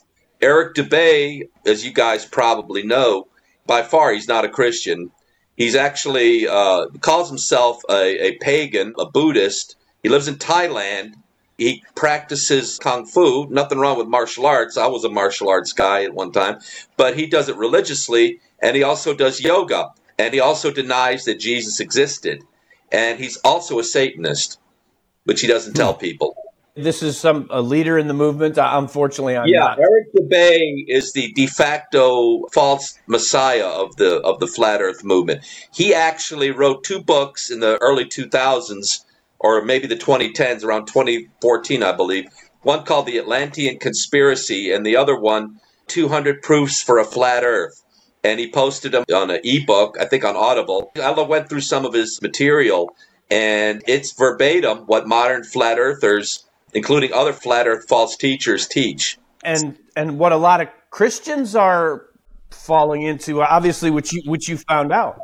Eric 0.43 0.75
Dubay, 0.75 1.49
as 1.65 1.83
you 1.83 1.93
guys 1.95 2.27
probably 2.27 2.83
know, 2.83 3.27
by 3.69 3.82
far 3.82 4.12
he's 4.12 4.26
not 4.26 4.44
a 4.44 4.49
Christian. 4.49 5.12
He's 5.56 5.76
actually 5.76 6.49
uh, 6.49 6.87
calls 7.00 7.29
himself 7.29 7.82
a, 7.88 8.26
a 8.29 8.38
pagan, 8.38 8.94
a 8.99 9.06
Buddhist. 9.06 9.76
He 10.03 10.09
lives 10.09 10.26
in 10.26 10.37
Thailand. 10.37 11.15
He 11.59 11.85
practices 11.94 12.79
kung 12.79 13.06
fu. 13.06 13.47
Nothing 13.50 13.79
wrong 13.79 13.99
with 13.99 14.09
martial 14.09 14.47
arts. 14.47 14.76
I 14.76 14.87
was 14.87 15.05
a 15.05 15.11
martial 15.11 15.49
arts 15.49 15.73
guy 15.73 16.05
at 16.05 16.15
one 16.15 16.32
time, 16.32 16.59
but 16.97 17.17
he 17.17 17.26
does 17.26 17.49
it 17.49 17.56
religiously, 17.56 18.41
and 18.61 18.75
he 18.75 18.85
also 18.85 19.15
does 19.15 19.41
yoga, 19.41 19.91
and 20.19 20.32
he 20.32 20.41
also 20.41 20.71
denies 20.71 21.25
that 21.25 21.41
Jesus 21.41 21.81
existed, 21.81 22.43
and 22.93 23.19
he's 23.19 23.37
also 23.38 23.81
a 23.81 23.85
Satanist, 23.85 24.61
which 25.25 25.41
he 25.41 25.49
doesn't 25.49 25.75
tell 25.75 25.94
people. 25.94 26.37
This 26.79 27.03
is 27.03 27.19
some 27.19 27.49
a 27.51 27.61
leader 27.61 27.99
in 27.99 28.07
the 28.07 28.14
movement. 28.14 28.57
Unfortunately, 28.57 29.37
I'm 29.37 29.49
Yeah, 29.49 29.59
not. 29.59 29.79
Eric 29.81 30.14
Dubay 30.14 30.85
is 30.87 31.12
the 31.12 31.33
de 31.33 31.49
facto 31.49 32.47
false 32.52 32.97
messiah 33.09 33.67
of 33.67 33.97
the 33.97 34.21
of 34.21 34.38
the 34.38 34.47
flat 34.47 34.81
Earth 34.81 35.02
movement. 35.02 35.45
He 35.75 35.93
actually 35.93 36.52
wrote 36.52 36.85
two 36.85 37.02
books 37.02 37.50
in 37.50 37.59
the 37.59 37.79
early 37.79 38.05
2000s, 38.05 39.00
or 39.41 39.64
maybe 39.64 39.88
the 39.88 39.97
2010s, 39.97 40.62
around 40.62 40.87
2014, 40.87 41.83
I 41.83 41.93
believe. 41.93 42.26
One 42.62 42.85
called 42.85 43.07
The 43.07 43.19
Atlantean 43.19 43.81
Conspiracy, 43.81 44.73
and 44.73 44.87
the 44.87 44.97
other 44.97 45.19
one, 45.19 45.61
200 45.88 46.43
Proofs 46.43 46.81
for 46.81 46.99
a 46.99 47.05
Flat 47.05 47.43
Earth. 47.45 47.83
And 48.23 48.38
he 48.38 48.50
posted 48.50 48.93
them 48.93 49.05
on 49.14 49.31
an 49.31 49.41
ebook, 49.43 49.97
I 50.00 50.05
think 50.05 50.25
on 50.25 50.37
Audible. 50.37 50.93
I 51.02 51.11
went 51.23 51.49
through 51.49 51.61
some 51.61 51.85
of 51.85 51.93
his 51.95 52.21
material, 52.23 52.95
and 53.31 53.83
it's 53.87 54.12
verbatim 54.12 54.79
what 54.87 55.07
modern 55.07 55.45
flat 55.45 55.79
earthers, 55.79 56.45
including 56.75 57.13
other 57.13 57.33
flat 57.33 57.67
earth 57.67 57.89
false 57.89 58.17
teachers, 58.17 58.67
teach. 58.67 59.19
and 59.45 59.79
and 59.97 60.19
what 60.19 60.33
a 60.33 60.37
lot 60.37 60.61
of 60.61 60.69
Christians 60.91 61.55
are 61.55 62.07
falling 62.51 63.03
into, 63.03 63.43
obviously, 63.43 63.91
which 63.91 64.13
you 64.13 64.23
which 64.27 64.49
you 64.49 64.57
found 64.57 64.93
out. 64.93 65.21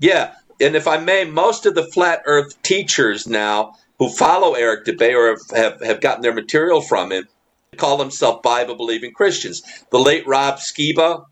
Yeah, 0.00 0.34
and 0.60 0.76
if 0.76 0.86
I 0.86 0.98
may, 0.98 1.24
most 1.24 1.66
of 1.66 1.74
the 1.74 1.86
flat 1.86 2.22
Earth 2.26 2.60
teachers 2.62 3.26
now 3.26 3.74
who 3.98 4.10
follow 4.10 4.54
Eric 4.54 4.84
Dubay 4.84 5.14
or 5.14 5.28
have, 5.28 5.56
have, 5.56 5.80
have 5.82 6.00
gotten 6.02 6.20
their 6.20 6.34
material 6.34 6.82
from 6.82 7.12
him 7.12 7.26
call 7.76 7.96
themselves 7.96 8.40
Bible 8.42 8.76
believing 8.76 9.12
Christians. 9.12 9.62
The 9.90 9.98
late 9.98 10.26
Rob 10.26 10.56
Skiba 10.56 11.24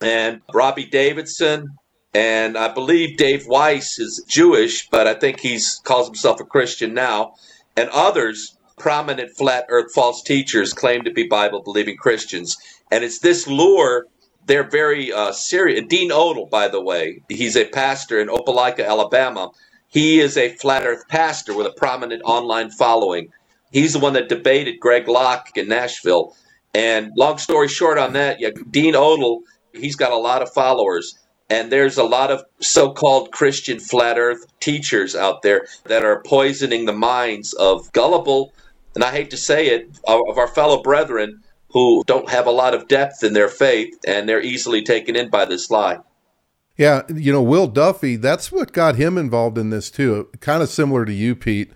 and 0.00 0.42
Robbie 0.52 0.86
Davidson, 0.86 1.76
and 2.14 2.56
I 2.56 2.68
believe 2.68 3.16
Dave 3.16 3.46
Weiss 3.46 3.98
is 3.98 4.24
Jewish, 4.28 4.88
but 4.88 5.06
I 5.06 5.14
think 5.14 5.40
he's 5.40 5.80
calls 5.84 6.06
himself 6.06 6.40
a 6.40 6.44
Christian 6.44 6.94
now, 6.94 7.34
and 7.76 7.88
others. 7.90 8.56
Prominent 8.78 9.36
flat 9.36 9.66
Earth 9.68 9.92
false 9.94 10.22
teachers 10.22 10.72
claim 10.72 11.04
to 11.04 11.10
be 11.10 11.26
Bible 11.26 11.62
believing 11.62 11.96
Christians, 11.96 12.56
and 12.90 13.04
it's 13.04 13.18
this 13.18 13.46
lure 13.46 14.06
they're 14.48 14.68
very 14.68 15.12
uh, 15.12 15.30
serious. 15.30 15.84
Dean 15.88 16.10
Odell, 16.10 16.46
by 16.46 16.68
the 16.68 16.80
way, 16.80 17.22
he's 17.28 17.54
a 17.54 17.66
pastor 17.66 18.18
in 18.18 18.28
Opelika, 18.28 18.84
Alabama. 18.84 19.50
He 19.88 20.20
is 20.20 20.36
a 20.36 20.48
flat 20.56 20.84
Earth 20.84 21.06
pastor 21.06 21.54
with 21.54 21.66
a 21.66 21.72
prominent 21.72 22.22
online 22.24 22.70
following. 22.70 23.28
He's 23.70 23.92
the 23.92 23.98
one 23.98 24.14
that 24.14 24.30
debated 24.30 24.80
Greg 24.80 25.06
Locke 25.06 25.50
in 25.56 25.68
Nashville. 25.68 26.34
And 26.74 27.12
long 27.16 27.38
story 27.38 27.68
short 27.68 27.98
on 27.98 28.14
that, 28.14 28.40
yeah, 28.40 28.50
Dean 28.70 28.96
Odell, 28.96 29.40
he's 29.72 29.96
got 29.96 30.12
a 30.12 30.16
lot 30.16 30.42
of 30.42 30.52
followers. 30.52 31.18
And 31.50 31.70
there's 31.72 31.96
a 31.96 32.04
lot 32.04 32.30
of 32.30 32.42
so 32.60 32.92
called 32.92 33.32
Christian 33.32 33.80
flat 33.80 34.18
earth 34.18 34.44
teachers 34.60 35.14
out 35.14 35.42
there 35.42 35.66
that 35.84 36.04
are 36.04 36.22
poisoning 36.22 36.84
the 36.84 36.92
minds 36.92 37.54
of 37.54 37.90
gullible, 37.92 38.52
and 38.94 39.04
I 39.04 39.10
hate 39.10 39.30
to 39.30 39.36
say 39.36 39.68
it, 39.68 39.98
of 40.06 40.38
our 40.38 40.48
fellow 40.48 40.82
brethren 40.82 41.42
who 41.70 42.02
don't 42.06 42.30
have 42.30 42.46
a 42.46 42.50
lot 42.50 42.74
of 42.74 42.88
depth 42.88 43.22
in 43.22 43.34
their 43.34 43.48
faith 43.48 43.98
and 44.06 44.28
they're 44.28 44.42
easily 44.42 44.82
taken 44.82 45.16
in 45.16 45.28
by 45.28 45.44
this 45.44 45.70
lie. 45.70 45.98
Yeah, 46.76 47.02
you 47.12 47.32
know, 47.32 47.42
Will 47.42 47.66
Duffy, 47.66 48.16
that's 48.16 48.52
what 48.52 48.72
got 48.72 48.96
him 48.96 49.18
involved 49.18 49.58
in 49.58 49.70
this 49.70 49.90
too. 49.90 50.28
Kind 50.40 50.62
of 50.62 50.68
similar 50.68 51.04
to 51.04 51.12
you, 51.12 51.34
Pete. 51.34 51.72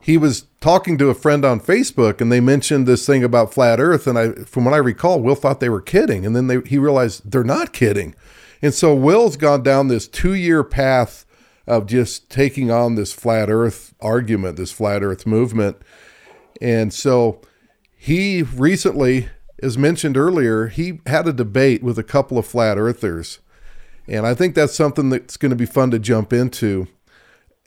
He 0.00 0.18
was 0.18 0.46
talking 0.60 0.98
to 0.98 1.08
a 1.08 1.14
friend 1.14 1.44
on 1.44 1.60
Facebook 1.60 2.20
and 2.20 2.30
they 2.30 2.40
mentioned 2.40 2.86
this 2.86 3.06
thing 3.06 3.24
about 3.24 3.54
flat 3.54 3.80
earth 3.80 4.06
and 4.06 4.18
I 4.18 4.32
from 4.44 4.66
what 4.66 4.74
I 4.74 4.78
recall, 4.78 5.20
Will 5.20 5.34
thought 5.34 5.60
they 5.60 5.70
were 5.70 5.80
kidding 5.80 6.26
and 6.26 6.36
then 6.36 6.46
they, 6.46 6.60
he 6.60 6.78
realized 6.78 7.30
they're 7.30 7.42
not 7.42 7.72
kidding. 7.72 8.14
And 8.60 8.72
so 8.72 8.94
Will's 8.94 9.36
gone 9.36 9.62
down 9.62 9.88
this 9.88 10.08
2-year 10.08 10.62
path 10.64 11.24
of 11.66 11.86
just 11.86 12.30
taking 12.30 12.70
on 12.70 12.94
this 12.94 13.12
flat 13.12 13.50
earth 13.50 13.94
argument, 14.00 14.56
this 14.56 14.72
flat 14.72 15.02
earth 15.02 15.26
movement. 15.26 15.78
And 16.60 16.92
so 16.92 17.40
he 17.96 18.42
recently, 18.42 19.28
as 19.62 19.78
mentioned 19.78 20.16
earlier, 20.16 20.68
he 20.68 21.00
had 21.06 21.26
a 21.26 21.32
debate 21.32 21.82
with 21.82 21.98
a 21.98 22.04
couple 22.04 22.38
of 22.38 22.46
flat 22.46 22.78
earthers. 22.78 23.38
And 24.06 24.26
I 24.26 24.34
think 24.34 24.54
that's 24.54 24.74
something 24.74 25.10
that's 25.10 25.36
going 25.36 25.50
to 25.50 25.56
be 25.56 25.66
fun 25.66 25.90
to 25.90 25.98
jump 25.98 26.32
into. 26.32 26.88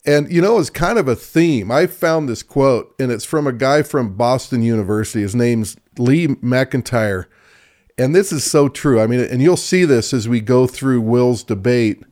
And, 0.06 0.32
you 0.32 0.42
know, 0.42 0.60
it's 0.60 0.70
kind 0.70 0.98
of 0.98 1.08
a 1.08 1.16
theme. 1.16 1.72
I 1.72 1.88
found 1.88 2.30
this 2.30 2.44
quote, 2.44 2.96
and 3.00 3.12
it's 3.12 3.26
from 3.26 3.46
a 3.48 3.52
guy 3.52 3.82
from 3.82 4.16
Boston 4.16 4.62
University. 4.62 5.22
His 5.22 5.36
name's 5.36 5.76
Lee 5.98 6.28
McIntyre. 6.28 7.26
And 7.98 8.16
this 8.16 8.32
is 8.32 8.44
so 8.44 8.70
true. 8.70 9.02
I 9.02 9.08
mean, 9.08 9.20
and 9.20 9.42
you'll 9.42 9.58
see 9.58 9.84
this 9.84 10.14
as 10.14 10.30
we 10.30 10.40
go 10.40 10.68
through 10.68 11.02
Will's 11.02 11.44
debate 11.44 12.04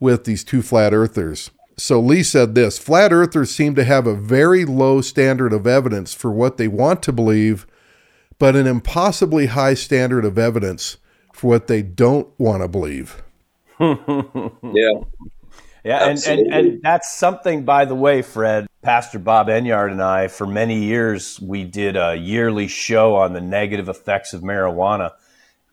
with 0.00 0.24
these 0.24 0.42
two 0.42 0.62
flat 0.62 0.94
earthers. 0.94 1.50
So 1.78 2.00
Lee 2.00 2.22
said 2.22 2.54
this 2.54 2.78
Flat 2.78 3.12
earthers 3.12 3.54
seem 3.54 3.74
to 3.74 3.84
have 3.84 4.06
a 4.06 4.14
very 4.14 4.64
low 4.64 5.00
standard 5.00 5.52
of 5.52 5.66
evidence 5.66 6.14
for 6.14 6.30
what 6.30 6.56
they 6.56 6.68
want 6.68 7.02
to 7.04 7.12
believe, 7.12 7.66
but 8.38 8.56
an 8.56 8.66
impossibly 8.66 9.46
high 9.46 9.74
standard 9.74 10.24
of 10.24 10.38
evidence 10.38 10.96
for 11.34 11.48
what 11.48 11.66
they 11.66 11.82
don't 11.82 12.28
want 12.38 12.62
to 12.62 12.68
believe. 12.68 13.22
Yeah. 13.78 15.02
Yeah, 15.84 16.08
and, 16.08 16.18
and, 16.26 16.52
and 16.52 16.82
that's 16.82 17.14
something, 17.14 17.64
by 17.64 17.84
the 17.84 17.94
way, 17.94 18.20
Fred, 18.20 18.66
Pastor 18.82 19.20
Bob 19.20 19.46
Enyart 19.46 19.92
and 19.92 20.02
I, 20.02 20.26
for 20.26 20.44
many 20.44 20.82
years, 20.82 21.40
we 21.40 21.62
did 21.62 21.96
a 21.96 22.16
yearly 22.16 22.66
show 22.66 23.14
on 23.14 23.34
the 23.34 23.40
negative 23.40 23.88
effects 23.88 24.32
of 24.32 24.42
marijuana. 24.42 25.12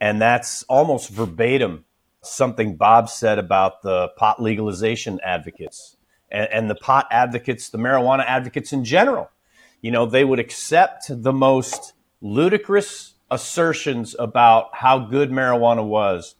And 0.00 0.22
that's 0.22 0.62
almost 0.64 1.10
verbatim 1.10 1.84
something 2.26 2.76
Bob 2.76 3.08
said 3.08 3.38
about 3.38 3.82
the 3.82 4.08
pot 4.16 4.40
legalization 4.40 5.20
advocates 5.22 5.93
and, 6.34 6.48
and 6.52 6.70
the 6.70 6.74
pot 6.74 7.06
advocates, 7.10 7.70
the 7.70 7.78
marijuana 7.78 8.24
advocates 8.26 8.72
in 8.72 8.84
general. 8.84 9.30
You 9.80 9.90
know, 9.90 10.06
they 10.06 10.24
would 10.24 10.38
accept 10.38 11.04
the 11.08 11.32
most 11.32 11.92
ludicrous 12.20 13.14
assertions 13.30 14.16
about 14.18 14.70
how 14.74 14.98
good 14.98 15.30
marijuana 15.30 15.86
was, 15.86 16.34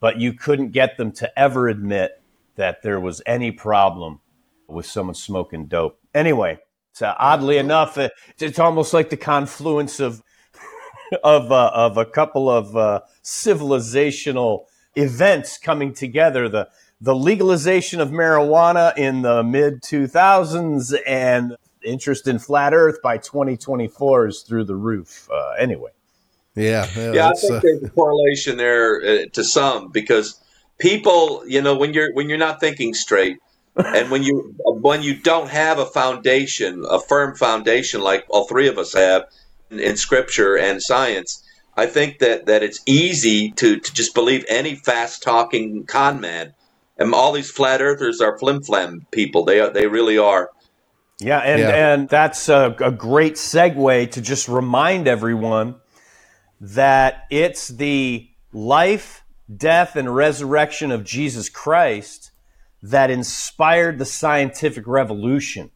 but 0.00 0.18
you 0.18 0.32
couldn't 0.32 0.70
get 0.70 0.96
them 0.96 1.12
to 1.12 1.38
ever 1.38 1.68
admit 1.68 2.22
that 2.56 2.82
there 2.82 3.00
was 3.00 3.20
any 3.26 3.50
problem 3.50 4.20
with 4.68 4.86
someone 4.86 5.14
smoking 5.14 5.66
dope. 5.66 5.98
Anyway, 6.14 6.58
so 6.92 7.12
oddly 7.18 7.58
enough, 7.58 7.98
it's 8.38 8.58
almost 8.58 8.94
like 8.94 9.10
the 9.10 9.16
confluence 9.16 10.00
of 10.00 10.22
of 11.24 11.50
uh, 11.50 11.70
of 11.74 11.96
a 11.96 12.04
couple 12.06 12.48
of 12.48 12.76
uh, 12.76 13.00
civilizational 13.22 14.66
events 14.94 15.58
coming 15.58 15.92
together. 15.92 16.48
The 16.48 16.68
the 17.00 17.14
legalization 17.14 18.00
of 18.00 18.10
marijuana 18.10 18.96
in 18.96 19.22
the 19.22 19.42
mid 19.42 19.82
2000s 19.82 20.94
and 21.06 21.56
interest 21.84 22.26
in 22.26 22.38
flat 22.38 22.72
Earth 22.72 23.02
by 23.02 23.18
2024 23.18 24.28
is 24.28 24.42
through 24.42 24.64
the 24.64 24.76
roof. 24.76 25.28
Uh, 25.30 25.50
anyway. 25.58 25.90
Yeah. 26.54 26.86
Yeah, 26.96 27.28
I 27.28 27.32
think 27.32 27.52
uh, 27.54 27.60
there's 27.60 27.82
a 27.82 27.90
correlation 27.90 28.56
there 28.56 29.02
uh, 29.02 29.26
to 29.32 29.44
some 29.44 29.90
because 29.90 30.40
people, 30.78 31.42
you 31.46 31.60
know, 31.62 31.76
when 31.76 31.94
you're 31.94 32.12
when 32.14 32.28
you're 32.28 32.38
not 32.38 32.60
thinking 32.60 32.94
straight, 32.94 33.38
and 33.76 34.10
when 34.10 34.22
you 34.22 34.54
when 34.64 35.02
you 35.02 35.16
don't 35.16 35.48
have 35.48 35.78
a 35.78 35.86
foundation, 35.86 36.84
a 36.88 37.00
firm 37.00 37.34
foundation 37.34 38.00
like 38.00 38.24
all 38.28 38.46
three 38.46 38.68
of 38.68 38.78
us 38.78 38.92
have 38.92 39.24
in, 39.70 39.80
in 39.80 39.96
scripture 39.96 40.56
and 40.56 40.80
science, 40.80 41.42
I 41.76 41.86
think 41.86 42.20
that 42.20 42.46
that 42.46 42.62
it's 42.62 42.80
easy 42.86 43.50
to 43.52 43.80
to 43.80 43.92
just 43.92 44.14
believe 44.14 44.44
any 44.48 44.76
fast 44.76 45.22
talking 45.22 45.84
con 45.86 46.20
man. 46.20 46.54
And 46.96 47.12
all 47.12 47.32
these 47.32 47.50
flat 47.50 47.80
earthers 47.82 48.20
are 48.20 48.38
flim 48.38 48.62
flam 48.62 49.06
people. 49.10 49.44
They 49.44 49.60
are, 49.60 49.70
they 49.70 49.86
really 49.86 50.18
are. 50.18 50.50
Yeah, 51.20 51.38
and, 51.38 51.60
Yeah. 51.60 51.92
and 51.92 52.08
that's 52.08 52.48
a, 52.48 52.74
a 52.80 52.90
great 52.92 53.34
segue 53.34 54.10
to 54.12 54.20
just 54.20 54.48
remind 54.48 55.08
everyone 55.08 55.76
that 56.60 57.24
it's 57.30 57.68
the 57.68 58.28
life, 58.52 59.24
death, 59.54 59.96
and 59.96 60.14
resurrection 60.14 60.90
of 60.90 61.04
Jesus 61.04 61.48
Christ 61.48 62.30
that 62.82 63.10
inspired 63.10 63.98
the 63.98 64.04
scientific 64.04 64.86
revolution. 64.86 65.70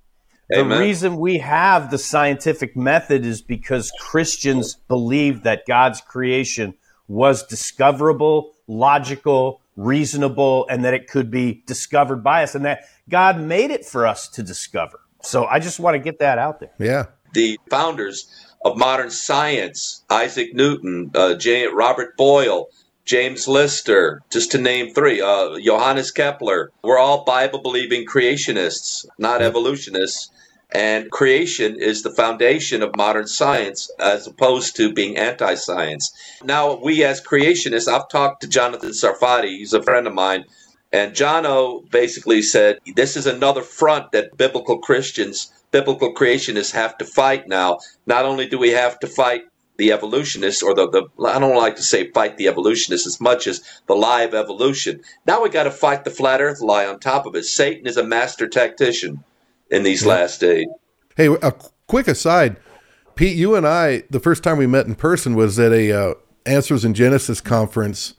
The 0.51 0.65
reason 0.65 1.17
we 1.19 1.39
have 1.39 1.91
the 1.91 1.99
scientific 1.99 2.75
method 2.75 3.27
is 3.27 3.43
because 3.43 3.93
Christians 4.01 4.77
believed 4.89 5.45
that 5.45 5.67
God's 5.67 6.01
creation 6.01 6.73
was 7.07 7.47
discoverable, 7.47 8.53
logical, 8.67 9.61
reasonable, 9.79 10.67
and 10.69 10.85
that 10.85 10.93
it 10.93 11.07
could 11.09 11.31
be 11.31 11.63
discovered 11.67 12.23
by 12.23 12.43
us, 12.43 12.55
and 12.55 12.65
that 12.65 12.81
God 13.09 13.41
made 13.41 13.71
it 13.71 13.87
for 13.87 14.07
us 14.07 14.29
to 14.31 14.43
discover. 14.43 15.01
So 15.23 15.47
I 15.47 15.61
just 15.61 15.81
want 15.81 15.95
to 15.95 15.99
get 15.99 16.19
that 16.19 16.39
out 16.39 16.61
there. 16.61 16.73
yeah. 16.79 17.05
the 17.33 17.59
founders 17.71 18.29
of 18.65 18.77
modern 18.77 19.11
science 19.11 20.05
Isaac 20.11 20.53
Newton, 20.53 21.11
uh, 21.15 21.35
J- 21.35 21.69
Robert 21.69 22.17
Boyle, 22.17 22.69
James 23.05 23.47
Lister, 23.49 24.21
just 24.31 24.53
to 24.53 24.59
name 24.59 24.93
three, 24.95 25.21
uh, 25.23 25.59
Johannes 25.61 26.11
Kepler. 26.11 26.73
We're 26.83 26.99
all 26.99 27.25
Bible 27.25 27.61
believing 27.61 28.05
creationists, 28.05 29.07
not 29.19 29.41
evolutionists. 29.43 30.31
And 30.71 31.11
creation 31.11 31.81
is 31.81 32.03
the 32.03 32.11
foundation 32.11 32.83
of 32.83 32.95
modern 32.95 33.27
science 33.27 33.91
as 33.99 34.27
opposed 34.27 34.77
to 34.77 34.93
being 34.93 35.17
anti 35.17 35.55
science. 35.55 36.13
Now, 36.45 36.75
we 36.75 37.03
as 37.05 37.23
creationists, 37.23 37.89
I've 37.89 38.11
talked 38.11 38.43
to 38.43 38.49
Jonathan 38.49 38.91
Sarfati, 38.91 39.57
he's 39.57 39.73
a 39.73 39.83
friend 39.83 40.07
of 40.07 40.13
mine, 40.13 40.45
and 40.93 41.15
Jono 41.15 41.91
basically 41.91 42.43
said 42.43 42.81
this 42.95 43.17
is 43.17 43.27
another 43.27 43.63
front 43.63 44.13
that 44.13 44.37
biblical 44.37 44.79
Christians, 44.79 45.51
biblical 45.71 46.13
creationists 46.15 46.73
have 46.73 46.99
to 46.99 47.07
fight 47.07 47.49
now. 47.49 47.79
Not 48.07 48.27
only 48.27 48.47
do 48.47 48.59
we 48.59 48.73
have 48.73 48.99
to 49.01 49.07
fight 49.07 49.45
the 49.79 49.93
evolutionists, 49.93 50.63
or 50.63 50.75
the, 50.75 50.91
the 50.91 51.25
I 51.25 51.39
don't 51.39 51.57
like 51.57 51.77
to 51.77 51.83
say 51.83 52.11
fight 52.11 52.37
the 52.37 52.49
evolutionists 52.49 53.07
as 53.07 53.23
much 53.23 53.47
as 53.47 53.63
the 53.87 53.97
lie 53.97 54.23
of 54.23 54.35
evolution. 54.35 55.01
Now 55.27 55.43
we 55.43 55.49
got 55.49 55.65
to 55.65 55.71
fight 55.71 56.05
the 56.05 56.11
flat 56.11 56.43
Earth 56.43 56.61
lie 56.61 56.85
on 56.85 57.01
top 57.01 57.25
of 57.25 57.35
it. 57.37 57.45
Satan 57.45 57.87
is 57.87 57.97
a 57.97 58.05
master 58.05 58.47
tactician 58.49 59.25
in 59.71 59.83
these 59.83 60.05
last 60.07 60.41
days. 60.41 60.67
Hey, 61.17 61.27
a 61.27 61.53
quick 61.87 62.09
aside, 62.09 62.57
Pete, 63.15 63.37
you 63.37 63.55
and 63.57 63.67
I, 63.67 64.05
the 64.11 64.21
first 64.21 64.43
time 64.43 64.59
we 64.59 64.67
met 64.67 64.87
in 64.87 64.95
person 64.95 65.35
was 65.35 65.59
at 65.59 65.73
a 65.73 65.93
uh, 65.93 66.15
Answers 66.47 66.85
in 66.85 66.95
Genesis 66.95 67.41
conference, 67.41 68.15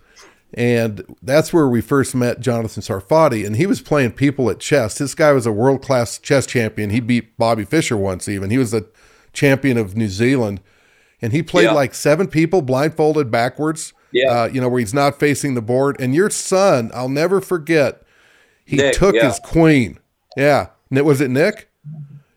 and 0.53 1.03
that's 1.21 1.53
where 1.53 1.67
we 1.67 1.81
first 1.81 2.13
met 2.13 2.39
Jonathan 2.41 2.83
Sarfati, 2.83 3.45
and 3.45 3.55
he 3.55 3.65
was 3.65 3.81
playing 3.81 4.11
people 4.11 4.49
at 4.49 4.59
chess. 4.59 4.97
This 4.97 5.15
guy 5.15 5.31
was 5.31 5.45
a 5.45 5.51
world 5.51 5.81
class 5.81 6.19
chess 6.19 6.45
champion. 6.45 6.89
He 6.89 6.99
beat 6.99 7.37
Bobby 7.37 7.65
Fischer 7.65 7.95
once, 7.97 8.27
even. 8.27 8.49
He 8.49 8.57
was 8.57 8.71
the 8.71 8.87
champion 9.33 9.77
of 9.77 9.95
New 9.95 10.09
Zealand, 10.09 10.59
and 11.21 11.31
he 11.33 11.41
played 11.41 11.65
Yeah. 11.65 11.71
like 11.73 11.95
seven 11.95 12.27
people 12.27 12.61
blindfolded 12.61 13.31
backwards. 13.31 13.93
Yeah. 14.11 14.31
uh, 14.31 14.45
you 14.47 14.59
know 14.59 14.67
where 14.69 14.79
he's 14.79 14.93
not 14.93 15.19
facing 15.19 15.53
the 15.53 15.61
board. 15.61 15.95
And 15.99 16.15
your 16.15 16.31
son, 16.31 16.89
I'll 16.95 17.09
never 17.09 17.39
forget, 17.41 18.01
he 18.65 18.77
Nick, 18.77 18.95
took 18.95 19.13
yeah. 19.15 19.27
his 19.27 19.39
queen. 19.39 19.99
Yeah, 20.35 20.67
was 20.91 21.21
it 21.21 21.29
Nick? 21.31 21.69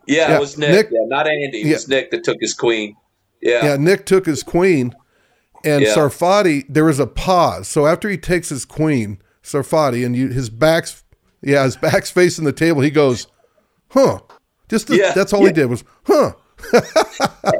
Yeah, 0.06 0.28
Yeah, 0.30 0.36
it 0.36 0.40
was 0.40 0.58
Nick. 0.58 0.70
Nick- 0.70 0.88
yeah, 0.90 1.00
not 1.06 1.26
Andy. 1.26 1.62
It 1.62 1.72
was 1.72 1.88
Nick 1.88 2.10
that 2.10 2.24
took 2.24 2.38
his 2.40 2.54
queen. 2.54 2.96
Yeah. 3.40 3.64
Yeah, 3.64 3.76
Nick 3.76 4.06
took 4.06 4.26
his 4.26 4.42
queen, 4.42 4.94
and 5.64 5.82
Yeah. 5.82 5.94
Sarfati. 5.94 6.64
There 6.68 6.84
was 6.84 6.98
a 7.00 7.06
pause. 7.06 7.68
So 7.68 7.86
after 7.86 8.08
he 8.08 8.16
takes 8.16 8.48
his 8.48 8.64
queen, 8.64 9.18
Sarfati, 9.42 10.04
and 10.06 10.14
you, 10.16 10.28
his 10.28 10.48
back's 10.50 11.02
yeah, 11.42 11.64
his 11.64 11.76
back's 11.76 12.10
facing 12.20 12.44
the 12.44 12.52
table. 12.52 12.80
He 12.82 12.90
goes, 12.90 13.26
"Huh." 13.90 14.20
Just 14.68 14.86
the, 14.86 14.96
Yeah, 14.96 15.12
that's 15.12 15.32
all 15.32 15.44
he 15.44 15.52
did 15.52 15.66
was, 15.66 15.82
"Huh." 16.04 16.32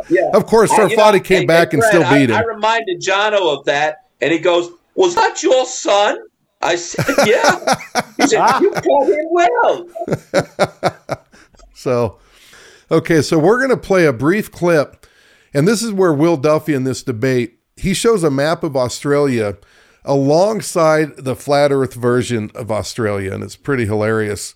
yeah. 0.08 0.30
Of 0.34 0.46
course, 0.46 0.70
I- 0.70 0.86
you 0.88 0.96
Sarfati 0.96 1.14
know, 1.14 1.20
came 1.20 1.46
back 1.46 1.72
and 1.72 1.82
Fred, 1.82 1.90
still 1.90 2.02
beat 2.02 2.30
I, 2.30 2.34
him. 2.38 2.44
I 2.44 2.44
reminded 2.44 3.00
Jono 3.00 3.58
of 3.58 3.64
that, 3.66 3.96
and 4.20 4.32
he 4.32 4.38
goes, 4.38 4.70
"Was 4.94 5.14
that 5.16 5.42
your 5.42 5.66
son?" 5.66 6.18
I 6.62 6.76
said, 6.76 7.04
"Yeah." 7.26 7.76
he 8.16 8.26
said, 8.28 8.60
"You 8.60 8.70
caught 8.70 9.08
him 9.08 9.26
well." 9.30 9.86
So, 11.74 12.18
okay, 12.90 13.22
so 13.22 13.38
we're 13.38 13.58
going 13.58 13.70
to 13.70 13.76
play 13.76 14.06
a 14.06 14.12
brief 14.12 14.52
clip, 14.52 15.06
and 15.52 15.66
this 15.66 15.82
is 15.82 15.92
where 15.92 16.12
Will 16.12 16.36
Duffy 16.36 16.74
in 16.74 16.84
this 16.84 17.02
debate 17.02 17.58
he 17.76 17.94
shows 17.94 18.22
a 18.22 18.30
map 18.30 18.62
of 18.62 18.76
Australia 18.76 19.56
alongside 20.04 21.16
the 21.16 21.34
flat 21.34 21.72
Earth 21.72 21.94
version 21.94 22.50
of 22.54 22.70
Australia, 22.70 23.32
and 23.32 23.42
it's 23.42 23.56
pretty 23.56 23.86
hilarious. 23.86 24.54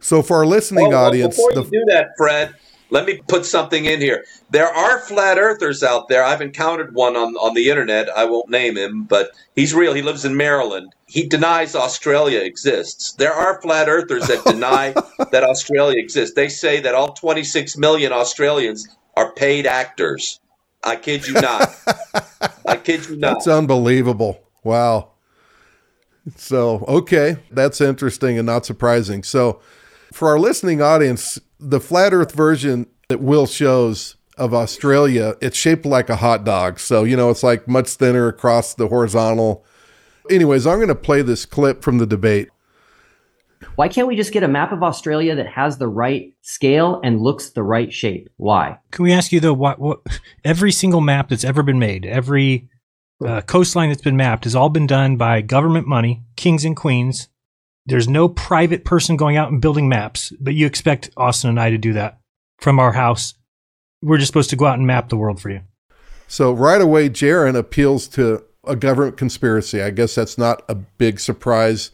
So 0.00 0.22
for 0.22 0.36
our 0.38 0.46
listening 0.46 0.88
Well, 0.88 0.92
well, 0.92 1.06
audience, 1.06 1.36
before 1.36 1.54
the, 1.54 1.64
you 1.64 1.70
do 1.70 1.84
that, 1.88 2.08
Fred, 2.16 2.54
let 2.90 3.06
me 3.06 3.20
put 3.28 3.44
something 3.44 3.84
in 3.84 4.00
here. 4.00 4.24
There 4.50 4.68
are 4.68 5.00
flat 5.00 5.38
earthers 5.38 5.82
out 5.82 6.08
there. 6.08 6.24
I've 6.24 6.40
encountered 6.40 6.94
one 6.94 7.16
on, 7.16 7.36
on 7.36 7.54
the 7.54 7.68
internet. 7.68 8.08
I 8.16 8.24
won't 8.24 8.48
name 8.48 8.76
him, 8.76 9.04
but 9.04 9.30
he's 9.54 9.74
real. 9.74 9.92
He 9.92 10.02
lives 10.02 10.24
in 10.24 10.36
Maryland. 10.36 10.94
He 11.06 11.26
denies 11.26 11.74
Australia 11.74 12.40
exists. 12.40 13.12
There 13.12 13.32
are 13.32 13.60
flat 13.60 13.88
earthers 13.88 14.26
that 14.28 14.44
deny 14.44 14.92
that 15.32 15.44
Australia 15.44 16.00
exists. 16.00 16.34
They 16.34 16.48
say 16.48 16.80
that 16.80 16.94
all 16.94 17.12
26 17.12 17.76
million 17.76 18.12
Australians 18.12 18.88
are 19.16 19.32
paid 19.32 19.66
actors. 19.66 20.40
I 20.84 20.96
kid 20.96 21.26
you 21.26 21.34
not. 21.34 21.74
I 22.66 22.76
kid 22.76 23.08
you 23.08 23.16
not. 23.18 23.34
That's 23.34 23.48
unbelievable. 23.48 24.40
Wow. 24.62 25.12
So, 26.36 26.84
okay, 26.86 27.36
that's 27.50 27.80
interesting 27.80 28.38
and 28.38 28.46
not 28.46 28.64
surprising. 28.66 29.22
So, 29.22 29.60
for 30.12 30.28
our 30.28 30.38
listening 30.38 30.80
audience, 30.80 31.38
the 31.58 31.80
flat 31.80 32.12
earth 32.12 32.32
version 32.32 32.86
that 33.08 33.20
Will 33.20 33.46
shows 33.46 34.16
of 34.36 34.54
Australia, 34.54 35.34
it's 35.40 35.56
shaped 35.56 35.84
like 35.84 36.08
a 36.08 36.16
hot 36.16 36.44
dog. 36.44 36.78
So, 36.78 37.04
you 37.04 37.16
know, 37.16 37.30
it's 37.30 37.42
like 37.42 37.66
much 37.66 37.88
thinner 37.90 38.28
across 38.28 38.74
the 38.74 38.88
horizontal. 38.88 39.64
Anyways, 40.30 40.66
I'm 40.66 40.76
going 40.76 40.88
to 40.88 40.94
play 40.94 41.22
this 41.22 41.44
clip 41.44 41.82
from 41.82 41.98
the 41.98 42.06
debate. 42.06 42.48
Why 43.74 43.88
can't 43.88 44.06
we 44.06 44.16
just 44.16 44.32
get 44.32 44.42
a 44.42 44.48
map 44.48 44.72
of 44.72 44.82
Australia 44.82 45.34
that 45.34 45.48
has 45.48 45.78
the 45.78 45.88
right 45.88 46.32
scale 46.42 47.00
and 47.02 47.20
looks 47.20 47.50
the 47.50 47.62
right 47.62 47.92
shape? 47.92 48.28
Why? 48.36 48.78
Can 48.92 49.04
we 49.04 49.12
ask 49.12 49.32
you 49.32 49.40
though, 49.40 49.54
what, 49.54 49.80
what 49.80 50.00
every 50.44 50.70
single 50.70 51.00
map 51.00 51.28
that's 51.28 51.44
ever 51.44 51.62
been 51.62 51.78
made, 51.78 52.06
every 52.06 52.68
uh, 53.24 53.40
coastline 53.42 53.88
that's 53.88 54.02
been 54.02 54.16
mapped, 54.16 54.44
has 54.44 54.54
all 54.54 54.68
been 54.68 54.86
done 54.86 55.16
by 55.16 55.40
government 55.40 55.88
money, 55.88 56.22
kings 56.36 56.64
and 56.64 56.76
queens. 56.76 57.28
There's 57.88 58.06
no 58.06 58.28
private 58.28 58.84
person 58.84 59.16
going 59.16 59.38
out 59.38 59.50
and 59.50 59.62
building 59.62 59.88
maps, 59.88 60.30
but 60.38 60.52
you 60.52 60.66
expect 60.66 61.08
Austin 61.16 61.48
and 61.48 61.58
I 61.58 61.70
to 61.70 61.78
do 61.78 61.94
that 61.94 62.20
from 62.58 62.78
our 62.78 62.92
house. 62.92 63.32
We're 64.02 64.18
just 64.18 64.26
supposed 64.26 64.50
to 64.50 64.56
go 64.56 64.66
out 64.66 64.76
and 64.76 64.86
map 64.86 65.08
the 65.08 65.16
world 65.16 65.40
for 65.40 65.48
you. 65.48 65.62
So, 66.26 66.52
right 66.52 66.82
away, 66.82 67.08
Jeran 67.08 67.56
appeals 67.56 68.06
to 68.08 68.44
a 68.66 68.76
government 68.76 69.16
conspiracy. 69.16 69.80
I 69.80 69.88
guess 69.88 70.14
that's 70.14 70.36
not 70.36 70.62
a 70.68 70.74
big 70.74 71.18
surprise. 71.18 71.90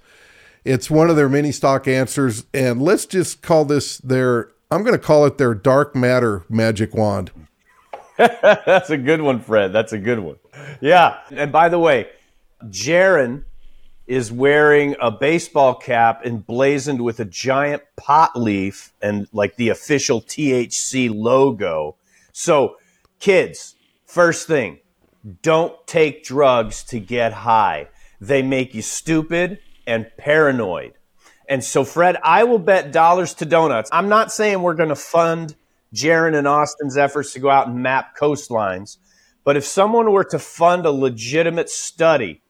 It's 0.64 0.90
one 0.90 1.10
of 1.10 1.14
their 1.14 1.28
many 1.28 1.52
stock 1.52 1.86
answers. 1.86 2.44
And 2.52 2.82
let's 2.82 3.06
just 3.06 3.40
call 3.40 3.64
this 3.64 3.98
their, 3.98 4.50
I'm 4.72 4.82
going 4.82 4.98
to 4.98 4.98
call 4.98 5.26
it 5.26 5.38
their 5.38 5.54
dark 5.54 5.94
matter 5.94 6.44
magic 6.48 6.92
wand. 6.92 7.30
That's 8.18 8.90
a 8.90 8.96
good 8.96 9.22
one, 9.22 9.40
Fred. 9.40 9.72
That's 9.72 9.92
a 9.92 9.98
good 9.98 10.18
one. 10.18 10.36
Yeah. 10.80 11.18
And 11.30 11.52
by 11.52 11.68
the 11.68 11.78
way, 11.78 12.08
Jeran 12.64 13.44
is 14.06 14.30
wearing 14.30 14.96
a 15.00 15.10
baseball 15.10 15.74
cap 15.74 16.22
emblazoned 16.24 17.02
with 17.02 17.20
a 17.20 17.24
giant 17.24 17.82
pot 17.96 18.38
leaf 18.38 18.92
and 19.00 19.26
like 19.32 19.56
the 19.56 19.70
official 19.70 20.20
THC 20.20 21.10
logo. 21.14 21.96
So, 22.32 22.76
kids, 23.18 23.76
first 24.06 24.46
thing, 24.46 24.78
don't 25.42 25.74
take 25.86 26.24
drugs 26.24 26.84
to 26.84 27.00
get 27.00 27.32
high. 27.32 27.88
They 28.20 28.42
make 28.42 28.74
you 28.74 28.82
stupid 28.82 29.58
and 29.86 30.10
paranoid. 30.18 30.94
And 31.48 31.62
so, 31.64 31.84
Fred, 31.84 32.16
I 32.22 32.44
will 32.44 32.58
bet 32.58 32.92
dollars 32.92 33.34
to 33.34 33.46
donuts. 33.46 33.90
I'm 33.92 34.08
not 34.08 34.32
saying 34.32 34.62
we're 34.62 34.74
going 34.74 34.88
to 34.90 34.96
fund 34.96 35.56
Jeran 35.94 36.36
and 36.36 36.48
Austin's 36.48 36.96
efforts 36.96 37.32
to 37.34 37.40
go 37.40 37.48
out 37.48 37.68
and 37.68 37.82
map 37.82 38.16
coastlines, 38.16 38.98
but 39.44 39.56
if 39.56 39.64
someone 39.64 40.10
were 40.10 40.24
to 40.24 40.38
fund 40.38 40.86
a 40.86 40.90
legitimate 40.90 41.70
study, 41.70 42.42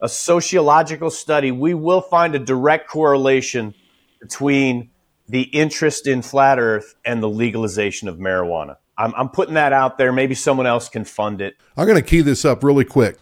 a 0.00 0.08
sociological 0.08 1.10
study, 1.10 1.50
we 1.50 1.74
will 1.74 2.00
find 2.00 2.34
a 2.34 2.38
direct 2.38 2.88
correlation 2.88 3.74
between 4.20 4.90
the 5.28 5.42
interest 5.42 6.06
in 6.06 6.22
flat 6.22 6.58
Earth 6.58 6.94
and 7.04 7.22
the 7.22 7.28
legalization 7.28 8.08
of 8.08 8.16
marijuana. 8.16 8.76
I'm, 8.98 9.14
I'm 9.14 9.28
putting 9.28 9.54
that 9.54 9.72
out 9.72 9.98
there. 9.98 10.12
Maybe 10.12 10.34
someone 10.34 10.66
else 10.66 10.88
can 10.88 11.04
fund 11.04 11.40
it. 11.40 11.56
I'm 11.76 11.86
going 11.86 12.00
to 12.00 12.08
key 12.08 12.22
this 12.22 12.44
up 12.44 12.62
really 12.64 12.84
quick. 12.84 13.18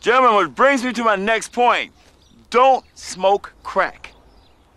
Gentlemen, 0.00 0.36
which 0.46 0.54
brings 0.54 0.84
me 0.84 0.92
to 0.92 1.04
my 1.04 1.16
next 1.16 1.52
point. 1.52 1.92
Don't 2.50 2.84
smoke 2.94 3.52
crack. 3.62 4.12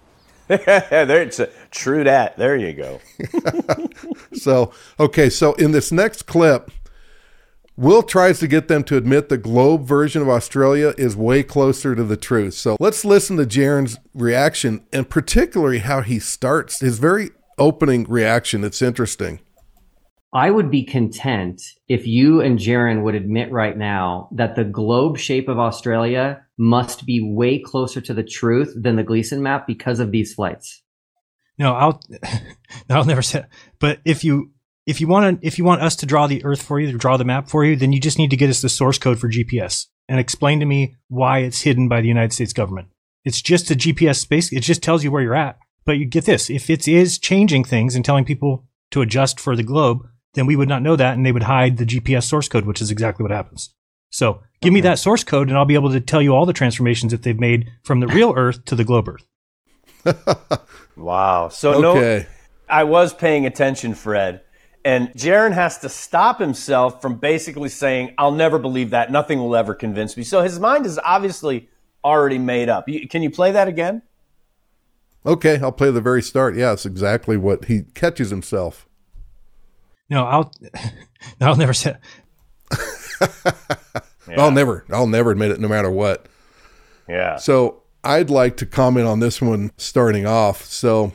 there, 0.47 1.21
it's 1.21 1.39
a, 1.39 1.49
true 1.69 2.03
that. 2.03 2.37
There 2.37 2.57
you 2.57 2.73
go. 2.73 2.99
So, 4.33 4.71
okay, 4.99 5.29
so 5.29 5.53
in 5.53 5.71
this 5.71 5.91
next 5.91 6.23
clip, 6.25 6.71
Will 7.77 8.03
tries 8.03 8.39
to 8.39 8.47
get 8.47 8.67
them 8.67 8.84
to 8.86 8.97
admit 8.97 9.29
the 9.29 9.38
globe 9.38 9.86
version 9.86 10.21
of 10.21 10.29
Australia 10.29 10.93
is 10.97 11.15
way 11.15 11.41
closer 11.41 11.95
to 11.95 12.03
the 12.03 12.17
truth. 12.17 12.53
So 12.53 12.75
let's 12.79 13.05
listen 13.05 13.38
to 13.38 13.45
Jeran's 13.45 13.97
reaction 14.13 14.86
and 14.91 15.10
particularly 15.10 15.79
how 15.79 16.01
he 16.01 16.19
starts 16.19 16.81
his 16.81 16.99
very 16.99 17.29
opening 17.57 18.03
reaction. 18.03 18.63
It's 18.63 18.81
interesting. 18.81 19.39
I 20.34 20.49
would 20.49 20.71
be 20.71 20.84
content 20.84 21.62
if 21.88 22.07
you 22.07 22.41
and 22.41 22.57
Jeran 22.57 23.03
would 23.03 23.15
admit 23.15 23.51
right 23.51 23.77
now 23.77 24.29
that 24.31 24.55
the 24.55 24.63
globe 24.63 25.17
shape 25.17 25.49
of 25.49 25.60
Australia 25.60 26.45
must 26.57 27.05
be 27.05 27.21
way 27.21 27.60
closer 27.60 27.99
to 28.01 28.13
the 28.13 28.23
truth 28.23 28.73
than 28.75 28.95
the 28.95 29.03
Gleason 29.03 29.43
map 29.43 29.67
because 29.67 29.99
of 29.99 30.12
these 30.12 30.34
flights. 30.34 30.84
No, 31.57 31.73
I'll 31.73 32.01
I'll 32.89 33.05
never 33.05 33.21
say. 33.21 33.43
But 33.79 33.99
if 34.05 34.23
you 34.23 34.51
if 34.91 35.01
you 35.01 35.08
want 35.08 35.41
to 35.41 35.47
if 35.47 35.58
you 35.58 35.65
want 35.65 35.82
us 35.82 35.95
to 35.97 36.06
draw 36.06 36.27
the 36.27 36.43
Earth 36.45 36.62
for 36.62 36.80
you, 36.80 36.91
to 36.91 36.97
draw 36.97 37.17
the 37.17 37.25
map 37.25 37.49
for 37.49 37.65
you, 37.65 37.75
then 37.75 37.91
you 37.91 37.99
just 37.99 38.19
need 38.19 38.30
to 38.30 38.38
get 38.38 38.49
us 38.49 38.62
the 38.62 38.69
source 38.69 38.97
code 38.99 39.19
for 39.19 39.27
GPS 39.27 39.88
and 40.08 40.19
explain 40.19 40.60
to 40.60 40.65
me 40.65 40.95
why 41.08 41.39
it's 41.39 41.62
hidden 41.62 41.88
by 41.88 42.01
the 42.01 42.08
United 42.08 42.34
States 42.34 42.54
government. 42.54 42.89
It's 43.25 43.41
just 43.41 43.71
a 43.71 43.75
GPS 43.75 44.17
space. 44.17 44.51
It 44.51 44.62
just 44.62 44.84
tells 44.84 45.04
you 45.04 45.12
where 45.12 45.23
you're 45.23 45.36
at. 45.36 45.58
But 45.86 45.97
you 45.97 46.06
get 46.06 46.25
this: 46.25 46.49
if 46.49 46.69
it 46.69 46.88
is 46.88 47.17
changing 47.17 47.63
things 47.63 47.95
and 47.95 48.06
telling 48.06 48.25
people 48.25 48.65
to 48.91 49.01
adjust 49.01 49.39
for 49.39 49.56
the 49.56 49.63
globe, 49.63 50.06
then 50.36 50.45
we 50.45 50.56
would 50.56 50.69
not 50.69 50.84
know 50.84 50.95
that, 50.95 51.15
and 51.15 51.25
they 51.25 51.32
would 51.32 51.43
hide 51.43 51.77
the 51.77 51.86
GPS 51.86 52.23
source 52.23 52.47
code, 52.47 52.65
which 52.65 52.82
is 52.82 52.91
exactly 52.91 53.23
what 53.23 53.32
happens. 53.32 53.73
So 54.12 54.43
give 54.62 54.73
me 54.73 54.82
that 54.82 54.99
source 54.99 55.23
code, 55.23 55.47
and 55.47 55.58
I'll 55.58 55.65
be 55.65 55.75
able 55.75 55.91
to 55.91 56.01
tell 56.01 56.21
you 56.21 56.36
all 56.36 56.45
the 56.45 56.54
transformations 56.54 57.12
that 57.12 57.23
they've 57.23 57.39
made 57.39 57.71
from 57.84 58.01
the 58.01 58.08
real 58.08 58.34
Earth 58.36 58.65
to 58.65 58.75
the 58.75 58.84
globe 58.84 59.08
Earth. 59.08 59.27
Wow. 61.01 61.49
So 61.49 61.80
no, 61.80 62.23
I 62.69 62.84
was 62.84 63.13
paying 63.13 63.45
attention, 63.45 63.93
Fred. 63.93 64.41
And 64.83 65.09
Jeran 65.13 65.53
has 65.53 65.77
to 65.79 65.89
stop 65.89 66.39
himself 66.39 67.01
from 67.01 67.15
basically 67.15 67.69
saying, 67.69 68.15
I'll 68.17 68.31
never 68.31 68.57
believe 68.57 68.89
that. 68.91 69.11
Nothing 69.11 69.39
will 69.39 69.55
ever 69.55 69.75
convince 69.75 70.17
me. 70.17 70.23
So 70.23 70.41
his 70.41 70.59
mind 70.59 70.85
is 70.85 70.99
obviously 71.03 71.69
already 72.03 72.39
made 72.39 72.67
up. 72.67 72.87
Can 73.09 73.21
you 73.21 73.29
play 73.29 73.51
that 73.51 73.67
again? 73.67 74.01
Okay, 75.25 75.59
I'll 75.59 75.71
play 75.71 75.91
the 75.91 76.01
very 76.01 76.23
start. 76.23 76.55
Yeah, 76.55 76.73
it's 76.73 76.85
exactly 76.85 77.37
what 77.37 77.65
he 77.65 77.83
catches 77.93 78.31
himself. 78.31 78.87
No, 80.09 80.25
I'll 80.25 80.51
I'll 81.41 81.55
never 81.55 81.73
say. 81.73 81.95
I'll 84.37 84.51
never, 84.51 84.85
I'll 84.89 85.07
never 85.07 85.31
admit 85.31 85.51
it, 85.51 85.59
no 85.59 85.67
matter 85.67 85.91
what. 85.91 86.27
Yeah. 87.07 87.37
So 87.37 87.83
I'd 88.03 88.29
like 88.29 88.57
to 88.57 88.65
comment 88.65 89.07
on 89.07 89.19
this 89.19 89.41
one 89.41 89.71
starting 89.77 90.25
off. 90.25 90.65
So 90.65 91.13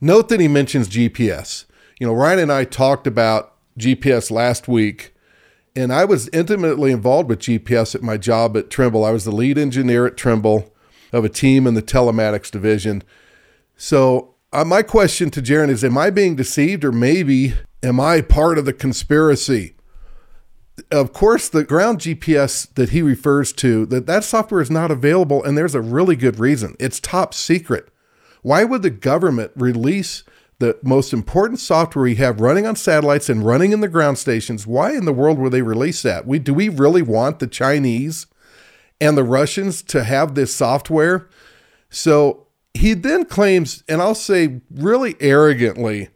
note 0.00 0.28
that 0.28 0.40
he 0.40 0.48
mentions 0.48 0.88
GPS. 0.88 1.64
You 1.98 2.06
know, 2.06 2.12
Ryan 2.12 2.38
and 2.38 2.52
I 2.52 2.64
talked 2.64 3.06
about 3.06 3.54
GPS 3.78 4.30
last 4.30 4.68
week, 4.68 5.14
and 5.74 5.92
I 5.92 6.04
was 6.04 6.28
intimately 6.32 6.92
involved 6.92 7.28
with 7.28 7.40
GPS 7.40 7.94
at 7.94 8.02
my 8.02 8.16
job 8.16 8.56
at 8.56 8.70
Trimble. 8.70 9.04
I 9.04 9.10
was 9.10 9.24
the 9.24 9.32
lead 9.32 9.58
engineer 9.58 10.06
at 10.06 10.16
Trimble 10.16 10.72
of 11.12 11.24
a 11.24 11.28
team 11.28 11.66
in 11.66 11.74
the 11.74 11.82
telematics 11.82 12.50
division. 12.50 13.02
So 13.76 14.34
uh, 14.52 14.64
my 14.64 14.82
question 14.82 15.30
to 15.30 15.42
Jeran 15.42 15.70
is, 15.70 15.82
am 15.82 15.98
I 15.98 16.10
being 16.10 16.36
deceived 16.36 16.84
or 16.84 16.92
maybe 16.92 17.54
am 17.82 17.98
I 18.00 18.20
part 18.20 18.58
of 18.58 18.64
the 18.64 18.72
conspiracy? 18.72 19.74
of 20.90 21.12
course 21.12 21.48
the 21.48 21.64
ground 21.64 21.98
gps 21.98 22.72
that 22.74 22.90
he 22.90 23.02
refers 23.02 23.52
to 23.52 23.86
that 23.86 24.06
that 24.06 24.24
software 24.24 24.60
is 24.60 24.70
not 24.70 24.90
available 24.90 25.42
and 25.42 25.56
there's 25.56 25.74
a 25.74 25.80
really 25.80 26.16
good 26.16 26.38
reason 26.38 26.76
it's 26.78 27.00
top 27.00 27.34
secret 27.34 27.88
why 28.42 28.64
would 28.64 28.82
the 28.82 28.90
government 28.90 29.50
release 29.56 30.22
the 30.60 30.78
most 30.82 31.12
important 31.12 31.60
software 31.60 32.02
we 32.02 32.16
have 32.16 32.40
running 32.40 32.66
on 32.66 32.74
satellites 32.74 33.28
and 33.28 33.46
running 33.46 33.72
in 33.72 33.80
the 33.80 33.88
ground 33.88 34.18
stations 34.18 34.66
why 34.66 34.92
in 34.92 35.04
the 35.04 35.12
world 35.12 35.38
would 35.38 35.52
they 35.52 35.62
release 35.62 36.02
that 36.02 36.26
we 36.26 36.38
do 36.38 36.52
we 36.52 36.68
really 36.68 37.02
want 37.02 37.38
the 37.38 37.46
chinese 37.46 38.26
and 39.00 39.16
the 39.16 39.24
russians 39.24 39.82
to 39.82 40.04
have 40.04 40.34
this 40.34 40.54
software 40.54 41.28
so 41.90 42.46
he 42.74 42.94
then 42.94 43.24
claims 43.24 43.84
and 43.88 44.02
i'll 44.02 44.14
say 44.14 44.60
really 44.70 45.14
arrogantly 45.20 46.08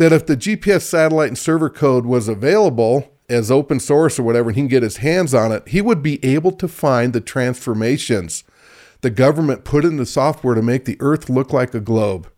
that 0.00 0.14
if 0.14 0.24
the 0.24 0.36
GPS 0.36 0.80
satellite 0.80 1.28
and 1.28 1.36
server 1.36 1.68
code 1.68 2.06
was 2.06 2.26
available 2.26 3.12
as 3.28 3.50
open 3.50 3.78
source 3.78 4.18
or 4.18 4.22
whatever, 4.22 4.48
and 4.48 4.56
he 4.56 4.62
can 4.62 4.68
get 4.68 4.82
his 4.82 4.96
hands 4.96 5.34
on 5.34 5.52
it, 5.52 5.68
he 5.68 5.82
would 5.82 6.02
be 6.02 6.24
able 6.24 6.52
to 6.52 6.66
find 6.66 7.12
the 7.12 7.20
transformations 7.20 8.42
the 9.02 9.10
government 9.10 9.62
put 9.62 9.84
in 9.84 9.98
the 9.98 10.06
software 10.06 10.54
to 10.54 10.62
make 10.62 10.86
the 10.86 10.96
Earth 11.00 11.28
look 11.28 11.52
like 11.52 11.74
a 11.74 11.80
globe. 11.80 12.30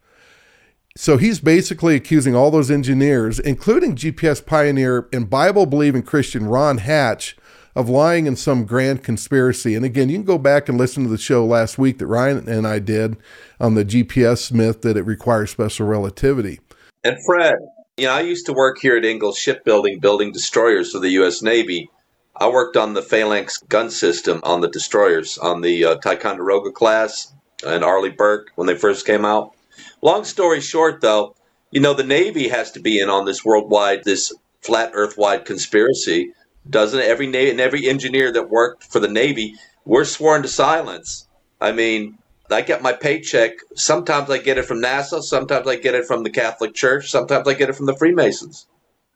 So 0.97 1.17
he's 1.17 1.41
basically 1.41 1.97
accusing 1.97 2.37
all 2.37 2.51
those 2.51 2.71
engineers, 2.71 3.39
including 3.39 3.97
GPS 3.97 4.45
pioneer 4.45 5.09
and 5.13 5.29
Bible 5.29 5.67
believing 5.67 6.03
Christian 6.03 6.47
Ron 6.47 6.79
Hatch, 6.79 7.37
of 7.75 7.89
lying 7.89 8.27
in 8.27 8.37
some 8.37 8.65
grand 8.65 9.03
conspiracy. 9.03 9.75
And 9.75 9.85
again, 9.85 10.09
you 10.09 10.17
can 10.17 10.25
go 10.25 10.39
back 10.39 10.69
and 10.69 10.77
listen 10.77 11.05
to 11.05 11.09
the 11.09 11.19
show 11.19 11.45
last 11.45 11.79
week 11.79 11.99
that 11.99 12.07
Ryan 12.07 12.49
and 12.49 12.67
I 12.67 12.79
did 12.79 13.17
on 13.59 13.75
the 13.75 13.85
GPS 13.85 14.53
myth 14.53 14.83
that 14.83 14.97
it 14.97 15.05
requires 15.05 15.51
special 15.51 15.87
relativity. 15.87 16.61
And 17.03 17.17
Fred, 17.25 17.55
you 17.97 18.07
know, 18.07 18.13
I 18.13 18.21
used 18.21 18.47
to 18.47 18.53
work 18.53 18.79
here 18.79 18.97
at 18.97 19.05
Ingalls 19.05 19.39
Shipbuilding 19.39 20.01
building 20.01 20.33
destroyers 20.33 20.93
for 20.93 20.99
the 20.99 21.11
U.S. 21.11 21.43
Navy. 21.43 21.91
I 22.37 22.49
worked 22.49 22.77
on 22.77 22.95
the 22.95 23.03
Phalanx 23.03 23.59
gun 23.69 23.91
system 23.91 24.41
on 24.43 24.61
the 24.61 24.69
destroyers, 24.69 25.39
on 25.39 25.61
the 25.61 25.85
uh, 25.85 25.95
Ticonderoga 25.97 26.71
class 26.73 27.33
and 27.65 27.85
Arleigh 27.85 28.17
Burke 28.17 28.51
when 28.55 28.67
they 28.67 28.77
first 28.77 29.07
came 29.07 29.25
out. 29.25 29.55
Long 30.01 30.25
story 30.25 30.61
short, 30.61 31.01
though, 31.01 31.35
you 31.71 31.81
know, 31.81 31.95
the 31.95 32.05
Navy 32.05 32.49
has 32.49 32.73
to 32.73 32.81
be 32.81 33.01
in 33.01 33.09
on 33.09 33.25
this 33.25 33.45
worldwide, 33.45 34.05
this 34.05 34.33
flat 34.61 34.92
Earth 34.95 35.16
wide 35.16 35.45
conspiracy, 35.45 36.33
doesn't 36.68 37.01
it? 37.01 37.07
Every 37.07 37.27
Navy 37.27 37.51
and 37.51 37.61
every 37.61 37.88
engineer 37.88 38.33
that 38.33 38.51
worked 38.51 38.85
for 38.85 39.01
the 39.01 39.09
Navy, 39.09 39.55
we're 39.85 40.05
sworn 40.05 40.42
to 40.42 40.49
silence. 40.49 41.27
I 41.61 41.73
mean, 41.73 42.18
I 42.51 42.61
get 42.61 42.83
my 42.83 42.92
paycheck. 42.92 43.53
Sometimes 43.75 44.31
I 44.31 44.38
get 44.38 44.59
it 44.59 44.66
from 44.66 44.83
NASA. 44.83 45.23
Sometimes 45.23 45.66
I 45.66 45.77
get 45.77 45.95
it 45.95 46.07
from 46.07 46.23
the 46.23 46.31
Catholic 46.31 46.75
Church. 46.75 47.11
Sometimes 47.11 47.49
I 47.49 47.55
get 47.55 47.71
it 47.71 47.77
from 47.77 47.87
the 47.87 47.97
Freemasons. 47.97 48.66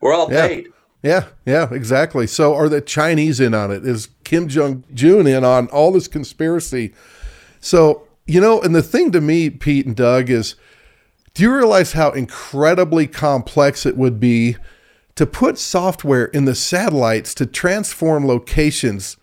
We're 0.00 0.14
all 0.14 0.32
Yeah. 0.32 0.48
paid. 0.48 0.68
Yeah, 1.02 1.24
yeah, 1.44 1.68
exactly. 1.72 2.26
So 2.26 2.54
are 2.54 2.68
the 2.68 2.80
Chinese 2.80 3.38
in 3.38 3.54
on 3.54 3.70
it? 3.70 3.86
Is 3.86 4.08
Kim 4.24 4.48
Jong 4.48 4.82
Un 5.00 5.26
in 5.26 5.44
on 5.44 5.68
all 5.68 5.92
this 5.92 6.08
conspiracy? 6.08 6.94
So, 7.60 8.05
you 8.26 8.40
know, 8.40 8.60
and 8.60 8.74
the 8.74 8.82
thing 8.82 9.12
to 9.12 9.20
me, 9.20 9.50
Pete 9.50 9.86
and 9.86 9.96
Doug, 9.96 10.30
is 10.30 10.56
do 11.34 11.42
you 11.42 11.54
realize 11.54 11.92
how 11.92 12.10
incredibly 12.10 13.06
complex 13.06 13.86
it 13.86 13.96
would 13.96 14.18
be 14.18 14.56
to 15.14 15.26
put 15.26 15.58
software 15.58 16.26
in 16.26 16.44
the 16.44 16.54
satellites 16.54 17.34
to 17.34 17.46
transform 17.46 18.26
locations 18.26 19.16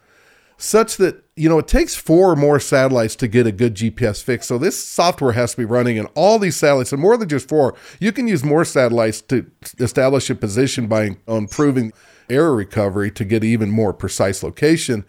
such 0.58 0.98
that, 0.98 1.24
you 1.36 1.50
know, 1.50 1.60
it 1.60 1.68
takes 1.68 1.96
four 1.96 2.32
or 2.32 2.36
more 2.36 2.60
satellites 2.60 3.16
to 3.18 3.28
get 3.28 3.48
a 3.48 3.52
good 3.52 3.76
GPS 3.76 4.24
fix. 4.24 4.48
So 4.48 4.58
this 4.58 4.84
software 4.84 5.34
has 5.34 5.52
to 5.52 5.58
be 5.58 5.66
running 5.66 5.98
in 5.98 6.06
all 6.16 6.40
these 6.40 6.56
satellites 6.56 6.94
and 6.94 7.02
more 7.02 7.18
than 7.18 7.28
just 7.28 7.50
four. 7.50 7.76
You 8.00 8.12
can 8.12 8.28
use 8.28 8.44
more 8.44 8.64
satellites 8.64 9.22
to 9.24 9.50
establish 9.80 10.30
a 10.30 10.36
position 10.36 10.88
by 10.88 11.18
improving 11.28 11.92
error 12.30 12.56
recovery 12.56 13.12
to 13.12 13.26
get 13.26 13.44
even 13.44 13.70
more 13.70 13.94
precise 13.94 14.44
location. 14.44 15.06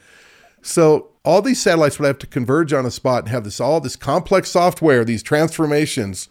So 0.62 1.10
all 1.24 1.40
these 1.40 1.60
satellites 1.60 1.98
would 1.98 2.06
have 2.06 2.18
to 2.18 2.26
converge 2.26 2.72
on 2.72 2.84
a 2.84 2.90
spot 2.90 3.24
and 3.24 3.28
have 3.30 3.44
this 3.44 3.60
all 3.60 3.80
this 3.80 3.96
complex 3.96 4.50
software, 4.50 5.04
these 5.04 5.22
transformations 5.22 6.28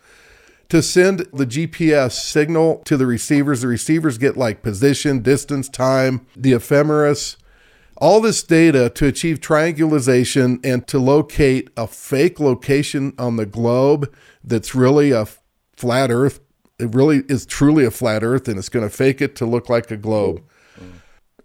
to 0.70 0.82
send 0.82 1.20
the 1.34 1.46
GPS 1.46 2.14
signal 2.14 2.82
to 2.86 2.98
the 2.98 3.06
receivers. 3.06 3.62
The 3.62 3.68
receivers 3.68 4.18
get 4.18 4.38
like 4.38 4.64
position, 4.64 5.22
distance, 5.22 5.70
time, 5.70 6.26
the 6.36 6.54
ephemeris, 6.54 7.38
all 7.98 8.22
this 8.22 8.44
data 8.44 8.90
to 8.92 9.08
achieve 9.08 9.40
triangulation 9.40 10.60
and 10.64 10.88
to 10.88 11.00
locate 11.00 11.70
a 11.78 11.88
fake 11.88 12.40
location 12.40 13.14
on 13.18 13.36
the 13.36 13.46
globe 13.46 14.14
that's 14.44 14.76
really 14.76 15.12
a 15.12 15.28
flat 15.76 16.12
earth. 16.12 16.40
It 16.80 16.94
really 16.94 17.24
is 17.30 17.46
truly 17.46 17.86
a 17.86 17.92
flat 17.92 18.24
earth 18.24 18.48
and 18.48 18.58
it's 18.58 18.70
going 18.70 18.88
to 18.88 18.96
fake 18.96 19.22
it 19.22 19.36
to 19.38 19.46
look 19.46 19.70
like 19.70 19.92
a 19.92 19.98
globe. 19.98 20.44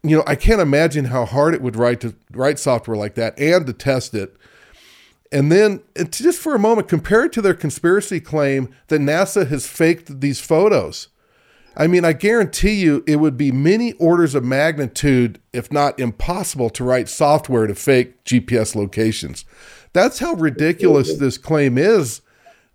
You 0.03 0.19
know, 0.19 0.25
I 0.27 0.37
can't 0.37 0.61
imagine 0.61 1.07
how 1.07 1.25
hard 1.25 1.55
it 1.55 1.63
would 1.63 1.77
write 1.77 2.01
to 2.01 2.15
write 2.33 2.59
software 2.59 2.97
like 2.97 3.15
that 3.17 3.39
and 3.39 3.67
to 3.67 3.73
test 3.73 4.15
it. 4.15 4.37
And 5.31 5.53
then, 5.53 5.81
uh, 5.99 6.03
it's 6.03 6.19
just 6.19 6.41
for 6.41 6.55
a 6.55 6.59
moment, 6.59 6.89
compare 6.89 7.25
it 7.25 7.33
to 7.33 7.43
their 7.43 7.55
conspiracy 7.55 8.21
claim 8.21 8.75
that 8.87 9.01
NASA 9.01 9.47
has 9.49 9.67
faked 9.67 10.21
these 10.21 10.41
photos. 10.41 11.09
I 11.77 11.87
mean, 11.87 12.05
I 12.05 12.13
guarantee 12.13 12.75
you 12.75 13.05
it 13.07 13.17
would 13.17 13.37
be 13.37 13.53
many 13.53 13.93
orders 13.95 14.35
of 14.35 14.45
magnitude, 14.45 15.41
if 15.53 15.71
not 15.71 16.01
impossible, 16.01 16.71
to 16.71 16.83
write 16.83 17.09
software 17.09 17.67
to 17.67 17.75
fake 17.75 18.25
GPS 18.25 18.75
locations. 18.75 19.45
That's 19.93 20.19
how 20.19 20.35
ridiculous 20.35 21.15
this 21.15 21.39
claim 21.39 21.79
is 21.79 22.21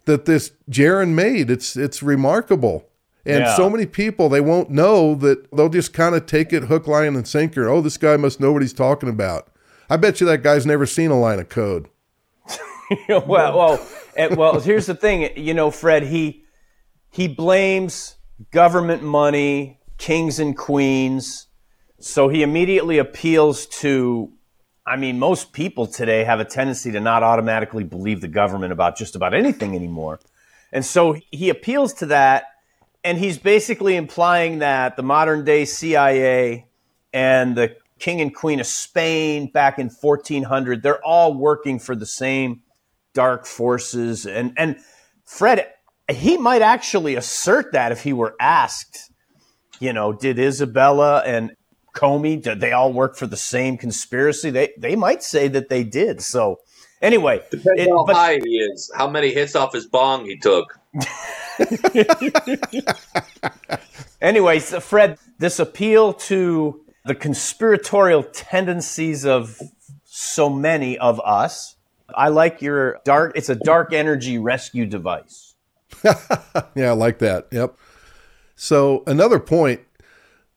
that 0.06 0.26
this 0.26 0.52
Jeran 0.70 1.10
made. 1.10 1.52
It's 1.52 1.76
it's 1.76 2.02
remarkable. 2.02 2.88
And 3.26 3.40
Yeah. 3.40 3.56
so 3.56 3.70
many 3.70 3.86
people 3.86 4.28
they 4.30 4.42
won't 4.42 4.70
know 4.70 5.16
that 5.16 5.50
they'll 5.56 5.70
just 5.70 5.94
kind 5.94 6.14
of 6.16 6.26
take 6.26 6.52
it 6.52 6.64
hook, 6.64 6.88
line, 6.88 7.16
and 7.16 7.28
sinker. 7.28 7.70
Oh, 7.70 7.82
this 7.82 7.98
guy 7.98 8.18
must 8.18 8.40
know 8.40 8.52
what 8.52 8.62
he's 8.62 8.74
talking 8.74 9.10
about. 9.10 9.48
I 9.90 9.98
bet 9.98 10.20
you 10.20 10.28
that 10.28 10.44
guy's 10.44 10.66
never 10.66 10.86
seen 10.86 11.12
a 11.12 11.20
line 11.20 11.40
of 11.40 11.50
code. 11.50 11.88
well, 13.10 13.26
well, 13.28 13.88
and, 14.16 14.36
well. 14.38 14.60
Here's 14.60 14.86
the 14.86 14.96
thing, 14.96 15.30
you 15.38 15.54
know, 15.54 15.72
Fred. 15.72 16.04
He 16.04 16.44
he 17.10 17.28
blames 17.28 18.16
government 18.52 19.04
money, 19.04 19.80
kings 19.98 20.40
and 20.40 20.58
queens. 20.58 21.48
So 22.00 22.28
he 22.28 22.44
immediately 22.44 22.98
appeals 22.98 23.66
to. 23.82 24.32
I 24.86 24.98
mean, 24.98 25.18
most 25.18 25.54
people 25.54 25.88
today 25.88 26.26
have 26.26 26.42
a 26.42 26.46
tendency 26.46 26.92
to 26.92 27.00
not 27.00 27.24
automatically 27.24 27.86
believe 27.86 28.20
the 28.20 28.28
government 28.28 28.74
about 28.74 28.98
just 28.98 29.16
about 29.16 29.34
anything 29.34 29.76
anymore, 29.76 30.20
and 30.74 30.84
so 30.86 31.16
he 31.32 31.50
appeals 31.50 31.94
to 31.96 32.08
that, 32.08 32.44
and 33.04 33.18
he's 33.18 33.38
basically 33.38 33.96
implying 33.96 34.60
that 34.60 34.96
the 34.96 35.04
modern 35.04 35.44
day 35.46 35.66
CIA 35.66 36.68
and 37.12 37.56
the 37.56 37.76
king 38.00 38.22
and 38.22 38.34
queen 38.36 38.60
of 38.60 38.66
Spain 38.66 39.52
back 39.52 39.80
in 39.80 39.90
1400, 39.90 40.82
they're 40.84 41.04
all 41.04 41.34
working 41.34 41.80
for 41.80 41.96
the 41.96 42.06
same 42.06 42.62
dark 43.14 43.46
forces. 43.46 44.26
And, 44.26 44.54
and 44.58 44.78
Fred, 45.26 45.68
he 46.12 46.38
might 46.38 46.62
actually 46.62 47.16
assert 47.16 47.74
that 47.74 47.92
if 47.92 48.04
he 48.04 48.14
were 48.14 48.36
asked, 48.40 49.12
you 49.80 49.94
know, 49.94 50.14
did 50.14 50.40
Isabella 50.40 51.22
and 51.26 51.52
Comey, 51.96 52.42
did 52.42 52.60
they 52.60 52.72
all 52.72 52.92
work 52.92 53.16
for 53.16 53.28
the 53.28 53.38
same 53.38 53.78
conspiracy? 53.78 54.50
They, 54.50 54.74
they 54.78 54.96
might 54.96 55.22
say 55.24 55.48
that 55.50 55.70
they 55.70 55.84
did. 55.84 56.22
So 56.22 56.60
anyway, 57.02 57.42
Depends 57.52 57.82
it- 57.82 57.90
how 57.90 58.06
but- 58.06 58.16
high 58.16 58.40
he 58.44 58.58
is, 58.58 58.92
how 58.96 59.08
many 59.10 59.32
hits 59.32 59.56
off 59.56 59.74
his 59.74 59.86
bong 59.86 60.26
he 60.26 60.38
took. 60.38 60.80
Anyway, 64.24 64.58
so 64.60 64.80
Fred, 64.80 65.20
this 65.38 65.60
appeal 65.60 66.14
to 66.14 66.82
the 67.04 67.14
conspiratorial 67.14 68.24
tendencies 68.24 69.26
of 69.26 69.62
so 70.06 70.50
many 70.50 70.98
of 70.98 71.20
us. 71.26 71.76
I 72.16 72.30
like 72.30 72.62
your 72.62 73.02
dark, 73.04 73.34
it's 73.36 73.50
a 73.50 73.56
dark 73.56 73.92
energy 73.92 74.38
rescue 74.40 74.86
device. 74.86 75.56
Yeah, 76.76 76.90
I 76.90 76.94
like 76.94 77.20
that. 77.20 77.48
Yep. 77.52 77.76
So 78.56 79.04
another 79.06 79.40
point, 79.40 79.82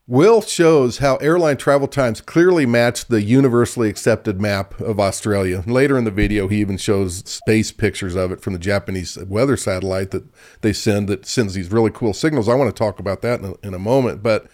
Will 0.08 0.40
shows 0.40 0.98
how 0.98 1.16
airline 1.16 1.56
travel 1.56 1.88
times 1.88 2.20
clearly 2.20 2.64
match 2.64 3.06
the 3.06 3.22
universally 3.22 3.88
accepted 3.88 4.40
map 4.40 4.80
of 4.80 5.00
Australia. 5.00 5.64
Later 5.66 5.98
in 5.98 6.04
the 6.04 6.12
video, 6.12 6.46
he 6.46 6.60
even 6.60 6.76
shows 6.76 7.28
space 7.28 7.72
pictures 7.72 8.14
of 8.14 8.30
it 8.30 8.40
from 8.40 8.52
the 8.52 8.60
Japanese 8.60 9.18
weather 9.24 9.56
satellite 9.56 10.12
that 10.12 10.22
they 10.60 10.72
send 10.72 11.08
that 11.08 11.26
sends 11.26 11.54
these 11.54 11.72
really 11.72 11.90
cool 11.90 12.12
signals. 12.12 12.48
I 12.48 12.54
want 12.54 12.72
to 12.72 12.78
talk 12.78 13.00
about 13.00 13.20
that 13.22 13.40
in 13.40 13.46
a, 13.46 13.66
in 13.66 13.74
a 13.74 13.80
moment. 13.80 14.22
But 14.22 14.46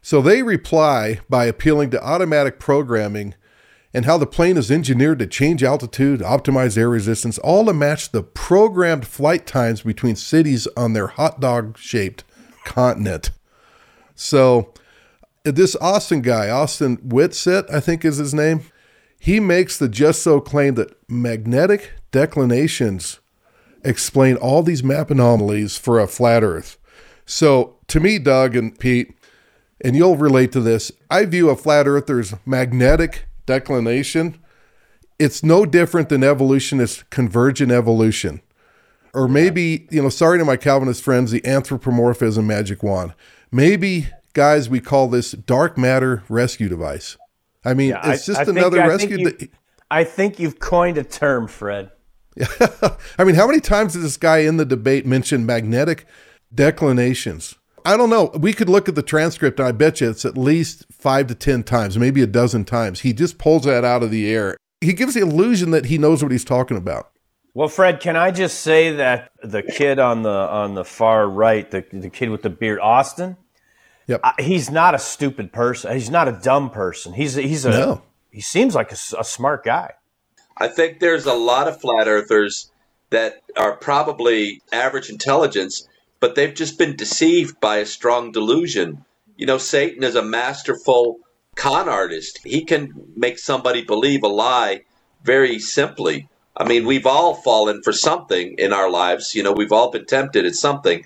so 0.00 0.22
they 0.22 0.42
reply 0.42 1.20
by 1.28 1.44
appealing 1.44 1.90
to 1.90 2.02
automatic 2.02 2.58
programming 2.58 3.34
and 3.92 4.06
how 4.06 4.16
the 4.16 4.26
plane 4.26 4.56
is 4.56 4.70
engineered 4.70 5.18
to 5.18 5.26
change 5.26 5.62
altitude, 5.62 6.20
optimize 6.20 6.78
air 6.78 6.88
resistance, 6.88 7.36
all 7.40 7.66
to 7.66 7.74
match 7.74 8.10
the 8.10 8.22
programmed 8.22 9.06
flight 9.06 9.46
times 9.46 9.82
between 9.82 10.16
cities 10.16 10.66
on 10.78 10.94
their 10.94 11.08
hot 11.08 11.40
dog 11.40 11.76
shaped 11.76 12.24
continent. 12.64 13.32
So, 14.22 14.72
this 15.42 15.74
Austin 15.80 16.22
guy, 16.22 16.48
Austin 16.48 16.96
Whitsitt, 16.98 17.68
I 17.68 17.80
think 17.80 18.04
is 18.04 18.18
his 18.18 18.32
name, 18.32 18.60
he 19.18 19.40
makes 19.40 19.76
the 19.76 19.88
just 19.88 20.22
so 20.22 20.40
claim 20.40 20.76
that 20.76 20.96
magnetic 21.10 21.92
declinations 22.12 23.18
explain 23.84 24.36
all 24.36 24.62
these 24.62 24.84
map 24.84 25.10
anomalies 25.10 25.76
for 25.76 25.98
a 25.98 26.06
flat 26.06 26.44
Earth. 26.44 26.78
So, 27.26 27.78
to 27.88 27.98
me, 27.98 28.20
Doug 28.20 28.54
and 28.54 28.78
Pete, 28.78 29.12
and 29.80 29.96
you'll 29.96 30.16
relate 30.16 30.52
to 30.52 30.60
this, 30.60 30.92
I 31.10 31.24
view 31.24 31.50
a 31.50 31.56
flat 31.56 31.88
earther's 31.88 32.32
magnetic 32.46 33.26
declination. 33.44 34.38
It's 35.18 35.42
no 35.42 35.66
different 35.66 36.08
than 36.08 36.22
evolutionist 36.22 37.10
convergent 37.10 37.72
evolution. 37.72 38.40
Or 39.14 39.26
maybe, 39.26 39.88
you 39.90 40.00
know, 40.00 40.08
sorry 40.08 40.38
to 40.38 40.44
my 40.44 40.56
Calvinist 40.56 41.02
friends, 41.02 41.32
the 41.32 41.44
anthropomorphism 41.44 42.46
magic 42.46 42.82
wand. 42.82 43.14
Maybe, 43.52 44.08
guys, 44.32 44.68
we 44.70 44.80
call 44.80 45.08
this 45.08 45.32
dark 45.32 45.76
matter 45.76 46.22
rescue 46.28 46.68
device. 46.68 47.16
I 47.64 47.74
mean, 47.74 47.92
I- 47.94 48.14
it's 48.14 48.26
just 48.26 48.40
I 48.40 48.44
think- 48.44 48.58
another 48.58 48.80
I 48.82 48.96
think 48.96 49.10
rescue. 49.10 49.18
you- 49.18 49.30
de- 49.32 49.48
I 49.90 50.04
think 50.04 50.38
you've 50.38 50.58
coined 50.58 50.96
a 50.96 51.04
term, 51.04 51.46
Fred. 51.46 51.90
I 53.18 53.24
mean, 53.24 53.34
how 53.34 53.46
many 53.46 53.60
times 53.60 53.92
did 53.92 54.00
this 54.02 54.16
guy 54.16 54.38
in 54.38 54.56
the 54.56 54.64
debate 54.64 55.04
mention 55.04 55.44
magnetic 55.44 56.06
declinations? 56.52 57.56
I 57.84 57.96
don't 57.98 58.08
know. 58.10 58.30
We 58.38 58.52
could 58.54 58.70
look 58.70 58.88
at 58.88 58.94
the 58.94 59.02
transcript, 59.02 59.58
and 59.58 59.68
I 59.68 59.72
bet 59.72 60.00
you 60.00 60.08
it's 60.08 60.24
at 60.24 60.38
least 60.38 60.86
five 60.90 61.26
to 61.26 61.34
10 61.34 61.62
times, 61.64 61.98
maybe 61.98 62.22
a 62.22 62.26
dozen 62.26 62.64
times. 62.64 63.00
He 63.00 63.12
just 63.12 63.36
pulls 63.38 63.64
that 63.64 63.84
out 63.84 64.02
of 64.02 64.10
the 64.10 64.32
air. 64.32 64.56
He 64.80 64.92
gives 64.94 65.14
the 65.14 65.20
illusion 65.20 65.72
that 65.72 65.86
he 65.86 65.98
knows 65.98 66.22
what 66.22 66.32
he's 66.32 66.44
talking 66.44 66.76
about. 66.76 67.10
Well, 67.54 67.68
Fred, 67.68 68.00
can 68.00 68.16
I 68.16 68.30
just 68.30 68.60
say 68.60 68.92
that 68.96 69.30
the 69.42 69.62
kid 69.62 69.98
on 69.98 70.22
the 70.22 70.30
on 70.30 70.74
the 70.74 70.84
far 70.86 71.28
right, 71.28 71.70
the 71.70 71.84
the 71.92 72.08
kid 72.08 72.30
with 72.30 72.40
the 72.42 72.48
beard, 72.50 72.78
Austin, 72.80 73.36
Yep. 74.06 74.20
I, 74.24 74.34
he's 74.38 74.70
not 74.70 74.94
a 74.94 74.98
stupid 74.98 75.52
person. 75.52 75.92
He's 75.92 76.10
not 76.10 76.28
a 76.28 76.32
dumb 76.32 76.70
person. 76.70 77.12
He's 77.12 77.34
he's 77.34 77.64
a 77.64 77.70
No. 77.70 78.02
he 78.30 78.40
seems 78.40 78.74
like 78.74 78.92
a 78.92 78.96
smart 78.96 79.64
guy. 79.64 79.92
I 80.56 80.68
think 80.68 81.00
there's 81.00 81.26
a 81.26 81.34
lot 81.34 81.68
of 81.68 81.80
flat 81.80 82.08
earthers 82.08 82.70
that 83.10 83.42
are 83.56 83.76
probably 83.76 84.62
average 84.72 85.10
intelligence, 85.10 85.86
but 86.20 86.34
they've 86.34 86.54
just 86.54 86.78
been 86.78 86.96
deceived 86.96 87.60
by 87.60 87.78
a 87.78 87.86
strong 87.86 88.32
delusion. 88.32 89.04
You 89.36 89.46
know, 89.46 89.58
Satan 89.58 90.02
is 90.02 90.14
a 90.14 90.22
masterful 90.22 91.18
con 91.56 91.88
artist. 91.88 92.40
He 92.44 92.64
can 92.64 92.92
make 93.16 93.38
somebody 93.38 93.84
believe 93.84 94.22
a 94.22 94.28
lie 94.28 94.82
very 95.24 95.58
simply. 95.58 96.28
I 96.56 96.64
mean, 96.64 96.86
we've 96.86 97.06
all 97.06 97.34
fallen 97.34 97.82
for 97.82 97.92
something 97.92 98.56
in 98.58 98.72
our 98.72 98.90
lives. 98.90 99.34
You 99.34 99.42
know, 99.42 99.52
we've 99.52 99.72
all 99.72 99.90
been 99.90 100.06
tempted 100.06 100.44
at 100.44 100.54
something. 100.54 101.04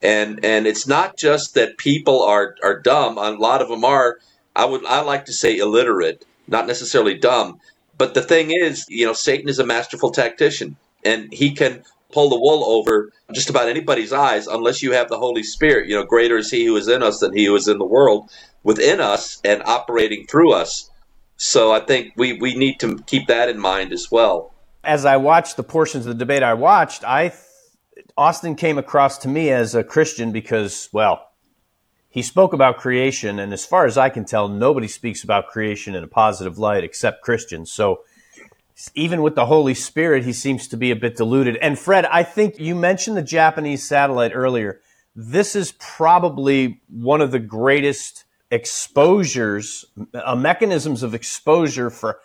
And 0.00 0.44
and 0.44 0.66
it's 0.66 0.86
not 0.86 1.16
just 1.16 1.54
that 1.54 1.78
people 1.78 2.22
are 2.22 2.54
are 2.62 2.80
dumb. 2.80 3.18
A 3.18 3.30
lot 3.30 3.62
of 3.62 3.68
them 3.68 3.84
are 3.84 4.18
I 4.54 4.64
would 4.64 4.84
I 4.86 5.00
like 5.02 5.26
to 5.26 5.32
say 5.32 5.56
illiterate, 5.58 6.24
not 6.46 6.66
necessarily 6.66 7.14
dumb. 7.14 7.60
But 7.96 8.14
the 8.14 8.22
thing 8.22 8.52
is, 8.52 8.86
you 8.88 9.06
know, 9.06 9.12
Satan 9.12 9.48
is 9.48 9.58
a 9.58 9.66
masterful 9.66 10.12
tactician, 10.12 10.76
and 11.04 11.32
he 11.32 11.52
can 11.52 11.82
pull 12.12 12.30
the 12.30 12.38
wool 12.38 12.64
over 12.64 13.12
just 13.32 13.50
about 13.50 13.68
anybody's 13.68 14.12
eyes 14.12 14.46
unless 14.46 14.82
you 14.82 14.92
have 14.92 15.08
the 15.08 15.18
Holy 15.18 15.42
Spirit. 15.42 15.88
You 15.88 15.96
know, 15.96 16.04
greater 16.04 16.38
is 16.38 16.50
he 16.50 16.64
who 16.64 16.76
is 16.76 16.88
in 16.88 17.02
us 17.02 17.18
than 17.18 17.36
he 17.36 17.46
who 17.46 17.56
is 17.56 17.68
in 17.68 17.78
the 17.78 17.84
world 17.84 18.30
within 18.62 19.00
us 19.00 19.40
and 19.44 19.62
operating 19.64 20.26
through 20.26 20.52
us. 20.52 20.90
So 21.36 21.72
I 21.72 21.80
think 21.80 22.12
we, 22.16 22.34
we 22.34 22.54
need 22.54 22.80
to 22.80 22.98
keep 23.06 23.28
that 23.28 23.48
in 23.48 23.58
mind 23.58 23.92
as 23.92 24.10
well. 24.10 24.54
As 24.82 25.04
I 25.04 25.16
watched 25.16 25.56
the 25.56 25.62
portions 25.62 26.06
of 26.06 26.12
the 26.12 26.18
debate 26.18 26.42
I 26.42 26.54
watched, 26.54 27.04
I 27.04 27.28
Austin 28.18 28.56
came 28.56 28.78
across 28.78 29.16
to 29.18 29.28
me 29.28 29.50
as 29.50 29.76
a 29.76 29.84
Christian 29.84 30.32
because, 30.32 30.88
well, 30.92 31.28
he 32.08 32.20
spoke 32.20 32.52
about 32.52 32.78
creation, 32.78 33.38
and 33.38 33.52
as 33.52 33.64
far 33.64 33.86
as 33.86 33.96
I 33.96 34.08
can 34.08 34.24
tell, 34.24 34.48
nobody 34.48 34.88
speaks 34.88 35.22
about 35.22 35.46
creation 35.46 35.94
in 35.94 36.02
a 36.02 36.08
positive 36.08 36.58
light 36.58 36.82
except 36.82 37.22
Christians. 37.22 37.70
So 37.70 38.00
even 38.96 39.22
with 39.22 39.36
the 39.36 39.46
Holy 39.46 39.74
Spirit, 39.74 40.24
he 40.24 40.32
seems 40.32 40.66
to 40.68 40.76
be 40.76 40.90
a 40.90 40.96
bit 40.96 41.16
diluted. 41.16 41.56
And 41.58 41.78
Fred, 41.78 42.06
I 42.06 42.24
think 42.24 42.58
you 42.58 42.74
mentioned 42.74 43.16
the 43.16 43.22
Japanese 43.22 43.86
satellite 43.86 44.32
earlier. 44.34 44.80
This 45.14 45.54
is 45.54 45.72
probably 45.78 46.80
one 46.88 47.20
of 47.20 47.30
the 47.30 47.38
greatest 47.38 48.24
exposures, 48.50 49.84
uh, 50.12 50.34
mechanisms 50.34 51.04
of 51.04 51.14
exposure 51.14 51.88
for 51.88 52.18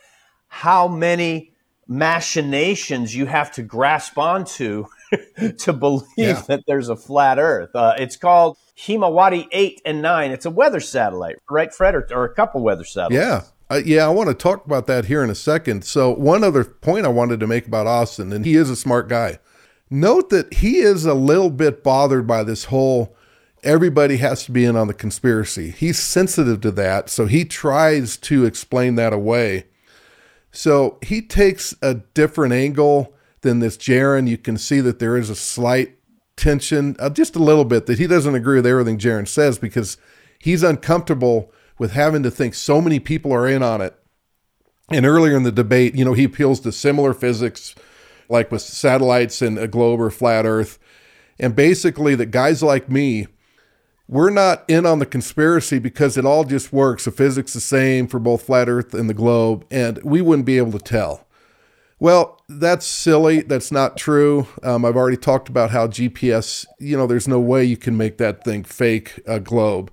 how 0.47 0.87
many 0.87 1.51
machinations 1.87 3.15
you 3.15 3.25
have 3.25 3.51
to 3.51 3.61
grasp 3.61 4.17
onto 4.17 4.85
to 5.59 5.73
believe 5.73 6.07
Yeah. 6.17 6.41
that 6.47 6.63
there's 6.67 6.89
a 6.89 6.95
flat 6.95 7.39
Earth. 7.39 7.75
Uh, 7.75 7.93
it's 7.97 8.15
called 8.15 8.57
Himawari 8.77 9.47
8 9.51 9.81
and 9.85 10.01
9. 10.01 10.31
It's 10.31 10.45
a 10.45 10.49
weather 10.51 10.79
satellite, 10.79 11.37
right, 11.49 11.73
Fred? 11.73 11.95
Or, 11.95 12.07
or 12.11 12.25
a 12.25 12.33
couple 12.33 12.61
weather 12.61 12.83
satellites. 12.83 13.15
Yeah. 13.15 13.41
Uh, 13.69 13.81
yeah, 13.83 14.05
I 14.05 14.09
want 14.09 14.27
to 14.29 14.35
talk 14.35 14.65
about 14.65 14.87
that 14.87 15.05
here 15.05 15.23
in 15.23 15.29
a 15.29 15.35
second. 15.35 15.83
So, 15.85 16.13
one 16.13 16.43
other 16.43 16.63
point 16.63 17.05
I 17.05 17.09
wanted 17.09 17.39
to 17.39 17.47
make 17.47 17.65
about 17.65 17.87
Austin, 17.87 18.31
and 18.33 18.45
he 18.45 18.55
is 18.55 18.69
a 18.69 18.75
smart 18.75 19.07
guy. 19.07 19.39
Note 19.89 20.29
that 20.29 20.55
he 20.55 20.77
is 20.79 21.05
a 21.05 21.13
little 21.13 21.49
bit 21.49 21.83
bothered 21.83 22.27
by 22.27 22.43
this 22.43 22.65
whole 22.65 23.15
everybody 23.63 24.17
has 24.17 24.43
to 24.43 24.51
be 24.51 24.65
in 24.65 24.75
on 24.75 24.87
the 24.87 24.93
conspiracy. 24.93 25.71
He's 25.71 25.97
sensitive 25.97 26.59
to 26.61 26.71
that, 26.71 27.09
so 27.09 27.25
he 27.25 27.45
tries 27.45 28.17
to 28.17 28.45
explain 28.45 28.95
that 28.95 29.13
away. 29.13 29.65
So, 30.51 30.99
he 31.01 31.21
takes 31.21 31.73
a 31.81 31.95
different 31.95 32.53
angle 32.53 33.13
than 33.43 33.59
this 33.59 33.77
Jeran. 33.77 34.27
You 34.27 34.37
can 34.37 34.57
see 34.57 34.81
that 34.81 34.99
there 34.99 35.15
is 35.15 35.29
a 35.29 35.35
slight 35.35 35.97
tension, 36.35 36.95
uh, 36.99 37.09
just 37.09 37.35
a 37.35 37.43
little 37.43 37.65
bit, 37.65 37.85
that 37.85 37.99
he 37.99 38.07
doesn't 38.07 38.35
agree 38.35 38.55
with 38.55 38.65
everything 38.65 38.97
Jeran 38.97 39.27
says 39.27 39.57
because 39.59 39.97
he's 40.39 40.63
uncomfortable 40.63 41.51
with 41.77 41.91
having 41.91 42.23
to 42.23 42.31
think 42.31 42.53
so 42.53 42.81
many 42.81 42.99
people 42.99 43.31
are 43.31 43.47
in 43.47 43.63
on 43.63 43.81
it. 43.81 43.95
And 44.89 45.05
earlier 45.05 45.35
in 45.35 45.43
the 45.43 45.51
debate, 45.51 45.95
you 45.95 46.03
know, 46.03 46.13
he 46.13 46.25
appeals 46.25 46.59
to 46.61 46.71
similar 46.71 47.13
physics, 47.13 47.75
like 48.29 48.51
with 48.51 48.61
satellites 48.61 49.41
and 49.41 49.57
a 49.57 49.67
globe 49.67 50.01
or 50.01 50.09
flat 50.09 50.45
Earth. 50.45 50.77
And 51.39 51.55
basically, 51.55 52.15
that 52.15 52.27
guys 52.27 52.61
like 52.61 52.89
me, 52.89 53.27
we're 54.07 54.29
not 54.29 54.65
in 54.67 54.85
on 54.85 54.99
the 54.99 55.05
conspiracy 55.05 55.79
because 55.79 56.17
it 56.17 56.25
all 56.25 56.43
just 56.43 56.73
works. 56.73 57.05
The 57.05 57.11
physics 57.11 57.53
the 57.53 57.61
same 57.61 58.07
for 58.07 58.19
both 58.19 58.43
flat 58.43 58.69
Earth 58.69 58.93
and 58.93 59.09
the 59.09 59.13
globe, 59.13 59.65
and 59.71 59.99
we 60.03 60.21
wouldn't 60.21 60.45
be 60.45 60.57
able 60.57 60.73
to 60.73 60.79
tell. 60.79 61.25
Well, 62.03 62.41
that's 62.49 62.85
silly. 62.85 63.43
That's 63.43 63.71
not 63.71 63.95
true. 63.95 64.45
Um, 64.61 64.83
I've 64.83 64.97
already 64.97 65.15
talked 65.15 65.47
about 65.47 65.71
how 65.71 65.87
GPS, 65.87 66.65
you 66.77 66.97
know, 66.97 67.07
there's 67.07 67.29
no 67.29 67.39
way 67.39 67.63
you 67.63 67.77
can 67.77 67.95
make 67.95 68.17
that 68.17 68.43
thing 68.43 68.65
fake 68.65 69.21
a 69.25 69.39
globe. 69.39 69.89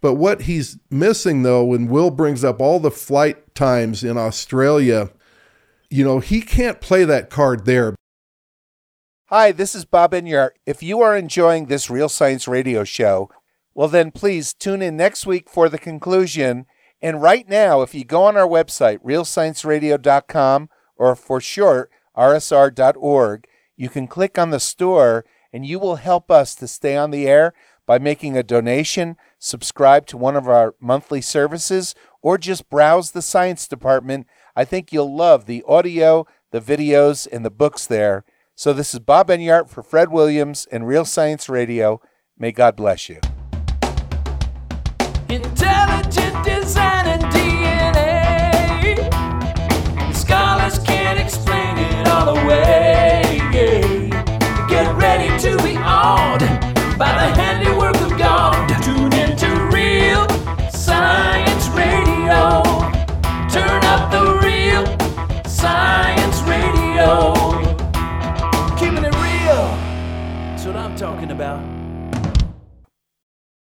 But 0.00 0.14
what 0.14 0.42
he's 0.42 0.78
missing, 0.90 1.44
though, 1.44 1.64
when 1.64 1.86
Will 1.86 2.10
brings 2.10 2.42
up 2.42 2.60
all 2.60 2.80
the 2.80 2.90
flight 2.90 3.54
times 3.54 4.02
in 4.02 4.18
Australia, 4.18 5.10
you 5.88 6.02
know, 6.04 6.18
he 6.18 6.40
can't 6.40 6.80
play 6.80 7.04
that 7.04 7.30
card 7.30 7.66
there. 7.66 7.94
Hi, 9.26 9.52
this 9.52 9.76
is 9.76 9.84
Bob 9.84 10.10
Enyart. 10.10 10.56
If 10.66 10.82
you 10.82 11.00
are 11.02 11.16
enjoying 11.16 11.66
this 11.66 11.88
Real 11.88 12.08
Science 12.08 12.48
Radio 12.48 12.82
show, 12.82 13.30
well, 13.74 13.86
then 13.86 14.10
please 14.10 14.54
tune 14.54 14.82
in 14.82 14.96
next 14.96 15.24
week 15.24 15.48
for 15.48 15.68
the 15.68 15.78
conclusion. 15.78 16.66
And 17.00 17.22
right 17.22 17.48
now, 17.48 17.82
if 17.82 17.94
you 17.94 18.04
go 18.04 18.24
on 18.24 18.36
our 18.36 18.48
website, 18.48 18.98
realscienceradio.com, 19.04 20.70
or 20.98 21.14
for 21.14 21.40
short, 21.40 21.90
rsr.org, 22.16 23.46
you 23.76 23.88
can 23.88 24.06
click 24.06 24.38
on 24.38 24.50
the 24.50 24.60
store 24.60 25.24
and 25.52 25.64
you 25.64 25.78
will 25.78 25.96
help 25.96 26.30
us 26.30 26.54
to 26.56 26.68
stay 26.68 26.96
on 26.96 27.10
the 27.10 27.26
air 27.26 27.54
by 27.86 27.98
making 27.98 28.36
a 28.36 28.42
donation, 28.42 29.16
subscribe 29.38 30.04
to 30.06 30.18
one 30.18 30.36
of 30.36 30.46
our 30.46 30.74
monthly 30.78 31.22
services, 31.22 31.94
or 32.20 32.36
just 32.36 32.68
browse 32.68 33.12
the 33.12 33.22
science 33.22 33.66
department. 33.66 34.26
I 34.54 34.66
think 34.66 34.92
you'll 34.92 35.16
love 35.16 35.46
the 35.46 35.64
audio, 35.66 36.26
the 36.50 36.60
videos, 36.60 37.26
and 37.30 37.44
the 37.44 37.50
books 37.50 37.86
there. 37.86 38.24
So 38.54 38.72
this 38.72 38.92
is 38.92 39.00
Bob 39.00 39.28
Enyart 39.28 39.70
for 39.70 39.82
Fred 39.82 40.10
Williams 40.10 40.66
and 40.70 40.86
Real 40.86 41.06
Science 41.06 41.48
Radio. 41.48 42.02
May 42.36 42.52
God 42.52 42.76
bless 42.76 43.08
you. 43.08 43.20
Intelligent 45.30 46.44
design 46.44 46.97
about. 71.38 71.62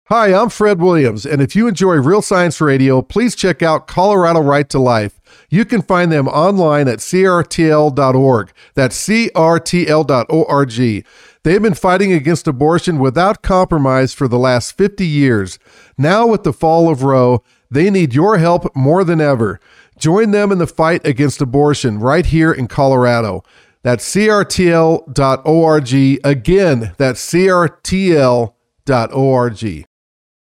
Hi, 0.10 0.36
I'm 0.36 0.50
Fred 0.50 0.80
Williams, 0.80 1.26
and 1.26 1.42
if 1.42 1.56
you 1.56 1.68
enjoy 1.68 1.96
Real 1.96 2.22
Science 2.22 2.62
Radio, 2.62 3.02
please 3.02 3.36
check 3.36 3.64
out 3.64 3.88
Colorado 3.88 4.40
Right 4.40 4.70
to 4.70 4.78
Life. 4.78 5.20
You 5.50 5.66
can 5.66 5.82
find 5.82 6.12
them 6.12 6.28
online 6.28 6.88
at 6.88 7.00
crtl.org. 7.00 8.54
That's 8.76 9.08
crtl.org. 9.08 11.06
They've 11.44 11.62
been 11.62 11.74
fighting 11.74 12.12
against 12.14 12.48
abortion 12.48 13.00
without 13.00 13.42
compromise 13.42 14.14
for 14.14 14.28
the 14.28 14.38
last 14.38 14.78
50 14.78 15.08
years. 15.08 15.58
Now, 15.98 16.28
with 16.28 16.44
the 16.44 16.54
fall 16.54 16.92
of 16.92 17.02
Roe, 17.02 17.44
they 17.72 17.90
need 17.90 18.14
your 18.14 18.38
help 18.38 18.76
more 18.76 19.04
than 19.04 19.20
ever. 19.20 19.60
Join 19.98 20.30
them 20.32 20.52
in 20.52 20.60
the 20.60 20.68
fight 20.68 21.06
against 21.08 21.42
abortion 21.42 22.00
right 22.00 22.28
here 22.28 22.52
in 22.52 22.68
Colorado. 22.68 23.44
That's 23.86 24.04
crtl.org. 24.16 25.94
Again, 26.24 26.94
that's 26.98 27.32
crtl.org. 27.32 28.52